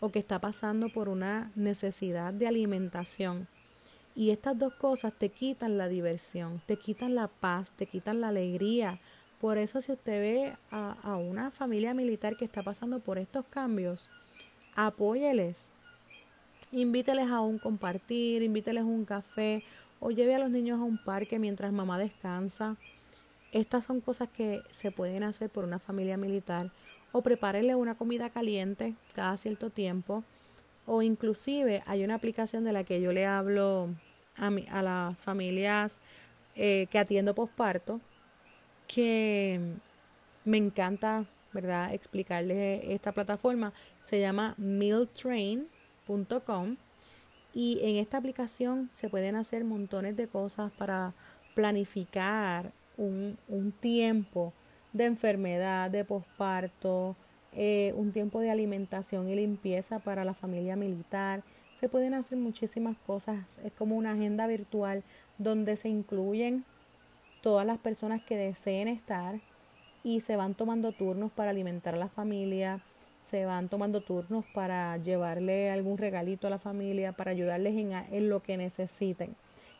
o 0.00 0.10
que 0.10 0.20
está 0.20 0.38
pasando 0.38 0.90
por 0.90 1.08
una 1.08 1.50
necesidad 1.56 2.32
de 2.32 2.46
alimentación. 2.46 3.48
Y 4.14 4.30
estas 4.30 4.56
dos 4.56 4.74
cosas 4.74 5.12
te 5.12 5.30
quitan 5.30 5.76
la 5.76 5.88
diversión, 5.88 6.62
te 6.66 6.76
quitan 6.76 7.14
la 7.14 7.28
paz, 7.28 7.72
te 7.76 7.86
quitan 7.86 8.20
la 8.20 8.28
alegría. 8.28 9.00
Por 9.40 9.58
eso 9.58 9.80
si 9.80 9.92
usted 9.92 10.20
ve 10.20 10.56
a, 10.70 10.92
a 11.02 11.16
una 11.16 11.50
familia 11.50 11.94
militar 11.94 12.36
que 12.36 12.44
está 12.44 12.62
pasando 12.62 13.00
por 13.00 13.18
estos 13.18 13.44
cambios, 13.46 14.08
apóyeles, 14.76 15.70
invíteles 16.72 17.28
a 17.28 17.40
un 17.40 17.58
compartir, 17.58 18.42
invíteles 18.42 18.82
a 18.82 18.86
un 18.86 19.04
café 19.04 19.62
o 19.98 20.10
lleve 20.10 20.34
a 20.34 20.38
los 20.38 20.50
niños 20.50 20.80
a 20.80 20.84
un 20.84 20.98
parque 20.98 21.38
mientras 21.38 21.72
mamá 21.72 21.98
descansa. 21.98 22.76
Estas 23.52 23.84
son 23.84 24.00
cosas 24.00 24.28
que 24.28 24.62
se 24.70 24.90
pueden 24.90 25.22
hacer 25.22 25.50
por 25.50 25.64
una 25.64 25.78
familia 25.78 26.16
militar 26.16 26.70
o 27.12 27.22
prepárenle 27.22 27.74
una 27.74 27.96
comida 27.96 28.30
caliente 28.30 28.94
cada 29.14 29.36
cierto 29.36 29.70
tiempo. 29.70 30.24
O 30.86 31.02
inclusive 31.02 31.82
hay 31.86 32.04
una 32.04 32.14
aplicación 32.14 32.64
de 32.64 32.72
la 32.72 32.84
que 32.84 33.00
yo 33.00 33.12
le 33.12 33.26
hablo 33.26 33.88
a, 34.36 34.50
mi, 34.50 34.66
a 34.70 34.82
las 34.82 35.18
familias 35.18 36.00
eh, 36.56 36.86
que 36.90 36.98
atiendo 36.98 37.34
posparto 37.34 38.00
que 38.86 39.60
me 40.44 40.56
encanta 40.56 41.24
verdad 41.52 41.94
explicarles 41.94 42.82
esta 42.84 43.12
plataforma. 43.12 43.72
Se 44.02 44.20
llama 44.20 44.54
y 47.52 47.80
en 47.82 47.96
esta 47.96 48.18
aplicación 48.18 48.90
se 48.92 49.08
pueden 49.08 49.36
hacer 49.36 49.64
montones 49.64 50.16
de 50.16 50.28
cosas 50.28 50.70
para 50.72 51.14
planificar 51.54 52.72
un, 52.96 53.36
un 53.48 53.72
tiempo 53.72 54.52
de 54.92 55.04
enfermedad, 55.04 55.90
de 55.90 56.04
posparto, 56.04 57.16
eh, 57.52 57.92
un 57.96 58.12
tiempo 58.12 58.40
de 58.40 58.50
alimentación 58.50 59.28
y 59.28 59.34
limpieza 59.34 59.98
para 59.98 60.24
la 60.24 60.34
familia 60.34 60.76
militar. 60.76 61.42
Se 61.74 61.88
pueden 61.88 62.14
hacer 62.14 62.38
muchísimas 62.38 62.96
cosas. 62.98 63.58
Es 63.64 63.72
como 63.72 63.96
una 63.96 64.12
agenda 64.12 64.46
virtual 64.46 65.02
donde 65.38 65.76
se 65.76 65.88
incluyen 65.88 66.64
todas 67.42 67.66
las 67.66 67.78
personas 67.78 68.22
que 68.22 68.36
deseen 68.36 68.88
estar 68.88 69.40
y 70.04 70.20
se 70.20 70.36
van 70.36 70.54
tomando 70.54 70.92
turnos 70.92 71.32
para 71.32 71.50
alimentar 71.50 71.94
a 71.94 71.98
la 71.98 72.08
familia, 72.08 72.82
se 73.30 73.46
van 73.46 73.68
tomando 73.68 74.00
turnos 74.00 74.44
para 74.52 74.96
llevarle 74.96 75.70
algún 75.70 75.98
regalito 75.98 76.48
a 76.48 76.50
la 76.50 76.58
familia, 76.58 77.12
para 77.12 77.30
ayudarles 77.30 77.76
en, 77.76 77.92
en 77.92 78.28
lo 78.28 78.42
que 78.42 78.56
necesiten, 78.56 79.36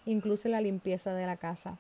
incluso 0.07 0.49
la 0.49 0.61
limpieza 0.61 1.13
de 1.15 1.27
la 1.27 1.37
casa. 1.37 1.77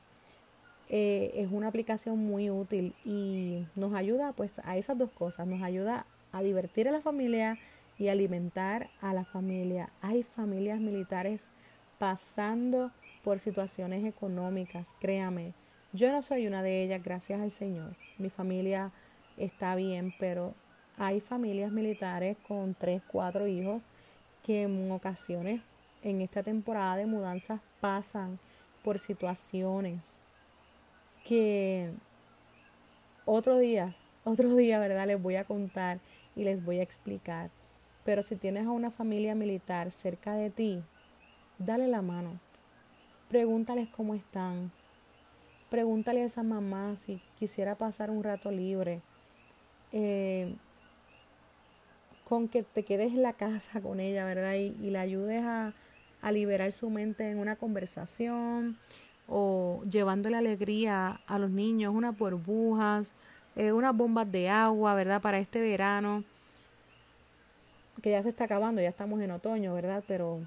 Eh, 0.88 1.30
es 1.36 1.52
una 1.52 1.68
aplicación 1.68 2.18
muy 2.18 2.50
útil 2.50 2.94
y 3.04 3.64
nos 3.76 3.94
ayuda 3.94 4.32
pues 4.32 4.60
a 4.64 4.76
esas 4.76 4.98
dos 4.98 5.10
cosas, 5.10 5.46
nos 5.46 5.62
ayuda 5.62 6.06
a 6.32 6.42
divertir 6.42 6.88
a 6.88 6.92
la 6.92 7.00
familia 7.00 7.56
y 7.96 8.08
alimentar 8.08 8.90
a 9.00 9.14
la 9.14 9.24
familia. 9.24 9.90
Hay 10.02 10.24
familias 10.24 10.80
militares 10.80 11.52
pasando 12.00 12.90
por 13.22 13.38
situaciones 13.38 14.04
económicas, 14.04 14.88
créame. 14.98 15.52
Yo 15.92 16.10
no 16.10 16.22
soy 16.22 16.48
una 16.48 16.64
de 16.64 16.82
ellas, 16.82 17.04
gracias 17.04 17.40
al 17.40 17.52
Señor. 17.52 17.94
Mi 18.18 18.28
familia 18.28 18.90
está 19.36 19.76
bien, 19.76 20.12
pero 20.18 20.54
hay 21.00 21.20
familias 21.20 21.72
militares 21.72 22.36
con 22.46 22.74
tres, 22.74 23.00
cuatro 23.10 23.46
hijos 23.46 23.82
que 24.44 24.64
en 24.64 24.92
ocasiones 24.92 25.62
en 26.02 26.20
esta 26.20 26.42
temporada 26.42 26.96
de 26.96 27.06
mudanzas 27.06 27.62
pasan 27.80 28.38
por 28.84 28.98
situaciones 28.98 29.98
que 31.24 31.90
otro 33.24 33.56
día, 33.56 33.94
otro 34.24 34.54
día, 34.54 34.78
¿verdad? 34.78 35.06
Les 35.06 35.20
voy 35.20 35.36
a 35.36 35.44
contar 35.44 36.00
y 36.36 36.44
les 36.44 36.62
voy 36.62 36.80
a 36.80 36.82
explicar. 36.82 37.48
Pero 38.04 38.22
si 38.22 38.36
tienes 38.36 38.66
a 38.66 38.70
una 38.70 38.90
familia 38.90 39.34
militar 39.34 39.90
cerca 39.90 40.34
de 40.34 40.50
ti, 40.50 40.82
dale 41.58 41.88
la 41.88 42.02
mano. 42.02 42.38
Pregúntales 43.30 43.88
cómo 43.88 44.14
están. 44.14 44.70
Pregúntale 45.70 46.20
a 46.22 46.26
esa 46.26 46.42
mamá 46.42 46.94
si 46.96 47.22
quisiera 47.38 47.74
pasar 47.74 48.10
un 48.10 48.22
rato 48.22 48.50
libre. 48.50 49.00
Eh, 49.92 50.54
con 52.30 52.46
que 52.46 52.62
te 52.62 52.84
quedes 52.84 53.08
en 53.08 53.22
la 53.22 53.32
casa 53.32 53.80
con 53.80 53.98
ella, 53.98 54.24
¿verdad? 54.24 54.54
Y, 54.54 54.76
y 54.80 54.90
la 54.90 55.00
ayudes 55.00 55.42
a, 55.44 55.74
liberar 56.30 56.70
su 56.70 56.88
mente 56.90 57.28
en 57.28 57.38
una 57.38 57.56
conversación 57.56 58.78
o 59.26 59.82
llevándole 59.90 60.36
alegría 60.36 61.20
a 61.26 61.38
los 61.38 61.50
niños, 61.50 61.92
unas 61.92 62.16
burbujas, 62.16 63.14
eh, 63.56 63.72
unas 63.72 63.96
bombas 63.96 64.30
de 64.30 64.48
agua, 64.48 64.94
¿verdad? 64.94 65.20
Para 65.20 65.40
este 65.40 65.60
verano, 65.60 66.22
que 68.00 68.10
ya 68.10 68.22
se 68.22 68.28
está 68.28 68.44
acabando, 68.44 68.80
ya 68.80 68.90
estamos 68.90 69.20
en 69.22 69.32
otoño, 69.32 69.74
¿verdad? 69.74 70.04
Pero 70.06 70.40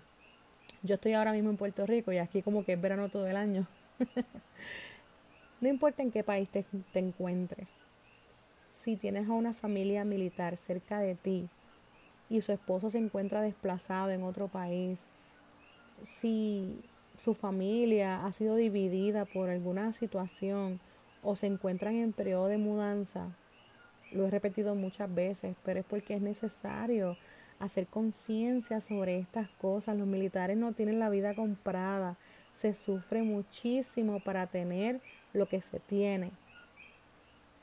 yo 0.84 0.96
estoy 0.96 1.14
ahora 1.14 1.34
mismo 1.34 1.50
en 1.50 1.58
Puerto 1.58 1.86
Rico 1.86 2.14
y 2.14 2.18
aquí 2.18 2.42
como 2.42 2.64
que 2.64 2.74
es 2.74 2.82
verano 2.82 3.10
todo 3.10 3.28
el 3.28 3.36
año. 3.36 3.68
no 5.60 5.68
importa 5.68 6.02
en 6.02 6.12
qué 6.12 6.24
país 6.24 6.48
te 6.50 6.66
encuentres 6.94 7.68
si 8.70 8.96
tienes 8.96 9.28
a 9.28 9.34
una 9.34 9.54
familia 9.54 10.06
militar 10.06 10.56
cerca 10.56 11.00
de 11.00 11.16
ti 11.16 11.50
y 12.34 12.42
su 12.42 12.52
esposo 12.52 12.90
se 12.90 12.98
encuentra 12.98 13.44
desplazado 13.44 14.10
en 14.10 14.24
otro 14.24 14.48
país, 14.48 15.00
si 16.04 16.82
su 17.16 17.36
familia 17.36 18.26
ha 18.26 18.32
sido 18.32 18.56
dividida 18.56 19.26
por 19.26 19.52
alguna 19.52 19.94
situación 19.94 20.80
o 21.22 21.36
se 21.36 21.46
encuentran 21.46 21.94
en 21.94 22.12
periodo 22.12 22.48
de 22.48 22.58
mudanza, 22.58 23.28
lo 24.12 24.26
he 24.26 24.32
repetido 24.32 24.74
muchas 24.74 25.14
veces, 25.14 25.56
pero 25.64 25.82
es 25.82 25.86
porque 25.86 26.16
es 26.16 26.24
necesario 26.24 27.18
hacer 27.60 27.86
conciencia 27.86 28.82
sobre 28.82 29.20
estas 29.20 29.48
cosas. 29.62 29.96
Los 29.96 30.08
militares 30.08 30.58
no 30.58 30.74
tienen 30.74 30.98
la 30.98 31.12
vida 31.12 31.36
comprada, 31.36 32.18
se 32.52 32.74
sufre 32.74 33.22
muchísimo 33.22 34.20
para 34.22 34.48
tener 34.48 35.02
lo 35.34 35.48
que 35.48 35.62
se 35.62 35.80
tiene. 35.80 36.32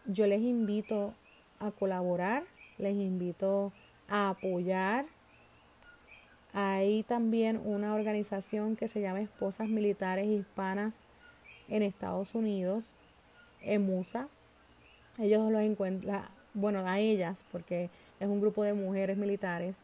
Yo 0.06 0.28
les 0.28 0.42
invito 0.42 1.12
a 1.58 1.72
colaborar, 1.72 2.44
les 2.78 2.94
invito 2.94 3.72
a 4.10 4.30
apoyar. 4.30 5.06
Hay 6.52 7.04
también 7.04 7.60
una 7.64 7.94
organización 7.94 8.76
que 8.76 8.88
se 8.88 9.00
llama 9.00 9.20
Esposas 9.20 9.68
Militares 9.68 10.26
Hispanas 10.26 11.04
en 11.68 11.82
Estados 11.82 12.34
Unidos, 12.34 12.92
EMUSA. 13.62 14.28
Ellos 15.20 15.50
los 15.50 15.62
encuentran, 15.62 16.24
bueno, 16.52 16.80
a 16.80 16.98
ellas, 16.98 17.44
porque 17.52 17.88
es 18.18 18.28
un 18.28 18.40
grupo 18.40 18.64
de 18.64 18.74
mujeres 18.74 19.16
militares, 19.16 19.76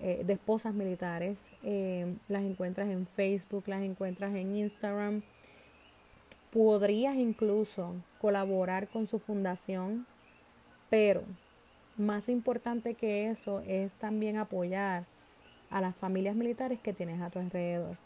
eh, 0.00 0.22
de 0.24 0.32
esposas 0.32 0.72
militares. 0.72 1.50
Eh, 1.62 2.16
las 2.28 2.42
encuentras 2.42 2.88
en 2.88 3.06
Facebook, 3.06 3.64
las 3.66 3.82
encuentras 3.82 4.34
en 4.34 4.56
Instagram. 4.56 5.22
Podrías 6.50 7.16
incluso 7.16 7.94
colaborar 8.18 8.88
con 8.88 9.06
su 9.06 9.18
fundación, 9.18 10.06
pero 10.88 11.22
más 11.96 12.28
importante 12.28 12.94
que 12.94 13.28
eso 13.30 13.62
es 13.66 13.92
también 13.94 14.36
apoyar 14.36 15.04
a 15.70 15.80
las 15.80 15.96
familias 15.96 16.36
militares 16.36 16.78
que 16.80 16.92
tienes 16.92 17.20
a 17.20 17.30
tu 17.30 17.38
alrededor. 17.38 17.96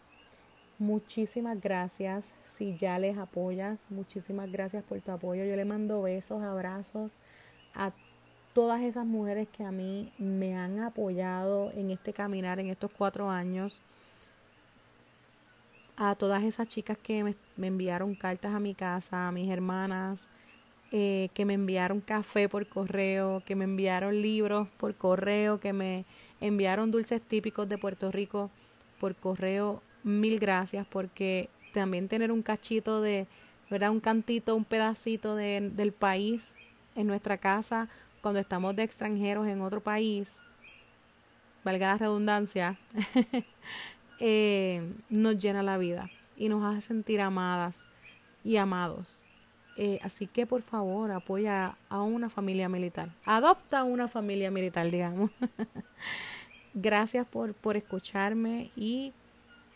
Muchísimas 0.79 1.61
gracias 1.61 2.35
si 2.42 2.76
ya 2.76 2.98
les 2.98 3.18
apoyas. 3.18 3.85
Muchísimas 3.90 4.50
gracias 4.50 4.83
por 4.83 5.00
tu 5.00 5.12
apoyo. 5.12 5.44
Yo 5.44 5.55
le 5.55 5.66
mando 5.66 6.03
besos, 6.03 6.42
abrazos 6.42 7.12
a 7.74 7.92
todas 8.55 8.81
esas 8.83 9.07
mujeres 9.07 9.48
que 9.48 9.64
a 9.64 9.72
mí 9.72 10.12
me 10.18 10.57
han 10.57 10.81
apoyado 10.81 11.70
en 11.72 11.90
este 11.90 12.12
caminar, 12.12 12.59
en 12.61 12.68
estos 12.68 12.90
cuatro 12.90 13.31
años, 13.31 13.79
a 15.96 16.14
todas 16.14 16.42
esas 16.42 16.66
chicas 16.66 16.96
que 16.96 17.22
me, 17.22 17.66
enviaron 17.66 18.14
cartas 18.14 18.55
a 18.55 18.59
mi 18.59 18.74
casa, 18.74 19.29
a 19.29 19.33
mis 19.33 19.50
hermanas, 19.50 20.29
eh, 20.92 21.29
que 21.35 21.44
me 21.44 21.55
enviaron 21.55 22.00
café 22.00 22.48
por 22.48 22.66
correo, 22.68 23.42
que 23.46 23.55
me 23.55 23.64
enviaron 23.64 24.20
libros 24.20 24.68
por 24.76 24.94
correo, 24.94 25.61
que 25.61 25.72
me 25.72 26.05
enviaron 26.40 26.90
dulces 26.90 27.22
típicos 27.22 27.68
de 27.68 27.79
Puerto 27.79 28.11
Rico 28.11 28.50
por 28.98 29.14
correo. 29.14 29.83
Mil 30.03 30.38
gracias 30.38 30.87
porque 30.88 31.48
también 31.72 32.09
tener 32.09 32.33
un 32.33 32.42
cachito 32.42 33.00
de, 33.00 33.26
¿verdad? 33.70 33.90
Un 33.90 34.00
cantito, 34.00 34.57
un 34.57 34.64
pedacito 34.64 35.37
de, 35.37 35.70
del 35.72 35.92
país 35.92 36.53
en 36.96 37.07
nuestra 37.07 37.38
casa 37.38 37.88
cuando 38.20 38.40
estamos 38.40 38.76
de 38.76 38.83
extranjeros 38.83 39.46
en 39.46 39.61
otro 39.62 39.81
país, 39.81 40.40
valga 41.64 41.88
la 41.88 41.98
redundancia, 41.98 42.79
eh, 44.18 44.92
nos 45.09 45.38
llena 45.38 45.62
la 45.62 45.79
vida 45.79 46.11
y 46.37 46.48
nos 46.48 46.64
hace 46.64 46.88
sentir 46.88 47.20
amadas 47.20 47.87
y 48.44 48.57
amados. 48.57 49.19
Eh, 49.76 49.98
así 50.02 50.26
que 50.26 50.46
por 50.46 50.62
favor 50.62 51.11
apoya 51.11 51.76
a 51.88 52.02
una 52.02 52.28
familia 52.28 52.68
militar. 52.68 53.11
Adopta 53.24 53.85
una 53.85 54.09
familia 54.09 54.50
militar, 54.50 54.90
digamos. 54.90 55.30
Gracias 56.74 57.26
por, 57.26 57.54
por 57.54 57.76
escucharme 57.76 58.70
y 58.76 59.12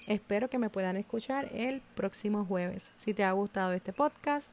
espero 0.06 0.48
que 0.50 0.58
me 0.58 0.70
puedan 0.70 0.96
escuchar 0.96 1.48
el 1.52 1.80
próximo 1.94 2.44
jueves. 2.44 2.92
Si 2.96 3.14
te 3.14 3.24
ha 3.24 3.32
gustado 3.32 3.72
este 3.72 3.92
podcast 3.92 4.52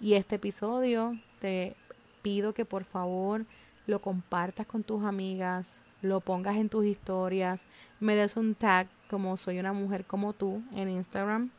y 0.00 0.14
este 0.14 0.36
episodio, 0.36 1.18
te 1.40 1.76
pido 2.22 2.54
que 2.54 2.64
por 2.64 2.84
favor 2.84 3.44
lo 3.86 4.00
compartas 4.00 4.66
con 4.66 4.82
tus 4.82 5.04
amigas, 5.04 5.82
lo 6.00 6.20
pongas 6.20 6.56
en 6.56 6.68
tus 6.68 6.86
historias, 6.86 7.66
me 8.00 8.14
des 8.16 8.36
un 8.36 8.54
tag 8.54 8.88
como 9.08 9.36
soy 9.36 9.58
una 9.58 9.72
mujer 9.72 10.04
como 10.04 10.32
tú 10.32 10.62
en 10.74 10.88
Instagram 10.88 11.50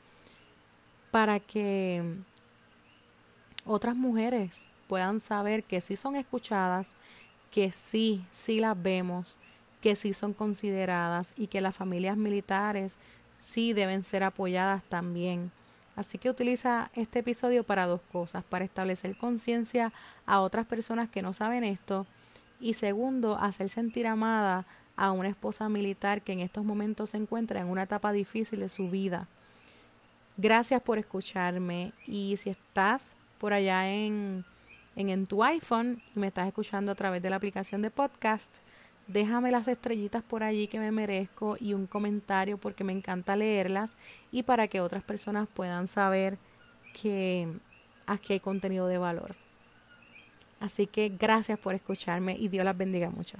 para 1.11 1.39
que 1.39 2.03
otras 3.65 3.95
mujeres 3.95 4.67
puedan 4.87 5.19
saber 5.19 5.63
que 5.63 5.81
sí 5.81 5.95
son 5.95 6.15
escuchadas, 6.15 6.95
que 7.51 7.71
sí, 7.71 8.23
sí 8.31 8.59
las 8.59 8.81
vemos, 8.81 9.37
que 9.81 9.95
sí 9.95 10.13
son 10.13 10.33
consideradas 10.33 11.33
y 11.37 11.47
que 11.47 11.61
las 11.61 11.75
familias 11.75 12.17
militares 12.17 12.97
sí 13.39 13.73
deben 13.73 14.03
ser 14.03 14.23
apoyadas 14.23 14.83
también. 14.83 15.51
Así 15.95 16.17
que 16.17 16.29
utiliza 16.29 16.91
este 16.93 17.19
episodio 17.19 17.63
para 17.63 17.85
dos 17.85 18.01
cosas, 18.11 18.43
para 18.43 18.65
establecer 18.65 19.17
conciencia 19.17 19.93
a 20.25 20.41
otras 20.41 20.65
personas 20.65 21.09
que 21.09 21.21
no 21.21 21.33
saben 21.33 21.63
esto 21.63 22.05
y 22.59 22.73
segundo, 22.73 23.37
hacer 23.37 23.69
sentir 23.69 24.07
amada 24.07 24.65
a 24.95 25.11
una 25.11 25.29
esposa 25.29 25.69
militar 25.69 26.21
que 26.21 26.33
en 26.33 26.39
estos 26.39 26.63
momentos 26.63 27.11
se 27.11 27.17
encuentra 27.17 27.59
en 27.59 27.67
una 27.67 27.83
etapa 27.83 28.11
difícil 28.11 28.59
de 28.59 28.69
su 28.69 28.89
vida. 28.89 29.27
Gracias 30.37 30.81
por 30.81 30.97
escucharme 30.97 31.93
y 32.07 32.35
si 32.37 32.49
estás 32.49 33.15
por 33.45 33.53
allá 33.53 33.93
en, 33.93 34.43
en, 34.95 35.09
en 35.09 35.27
tu 35.27 35.43
iPhone 35.43 36.01
y 36.15 36.19
me 36.19 36.25
estás 36.25 36.47
escuchando 36.47 36.91
a 36.91 36.95
través 36.95 37.21
de 37.21 37.29
la 37.29 37.35
aplicación 37.35 37.83
de 37.83 37.91
podcast, 37.91 38.57
Déjame 39.07 39.51
las 39.51 39.67
estrellitas 39.67 40.23
por 40.23 40.41
allí 40.41 40.65
que 40.65 40.79
me 40.79 40.91
merezco 40.91 41.57
y 41.59 41.75
un 41.75 41.85
comentario 41.85 42.57
porque 42.57 42.83
me 42.83 42.91
encanta 42.91 43.35
leerlas 43.35 43.97
y 44.31 44.41
para 44.41 44.67
que 44.67 44.81
otras 44.81 45.03
personas 45.03 45.47
puedan 45.47 45.87
saber 45.87 46.39
que 46.99 47.47
aquí 48.07 48.33
hay 48.33 48.39
contenido 48.39 48.87
de 48.87 48.97
valor. 48.97 49.35
Así 50.59 50.87
que 50.87 51.09
gracias 51.09 51.59
por 51.59 51.75
escucharme 51.75 52.35
y 52.35 52.47
Dios 52.47 52.65
las 52.65 52.75
bendiga 52.75 53.11
mucho. 53.11 53.37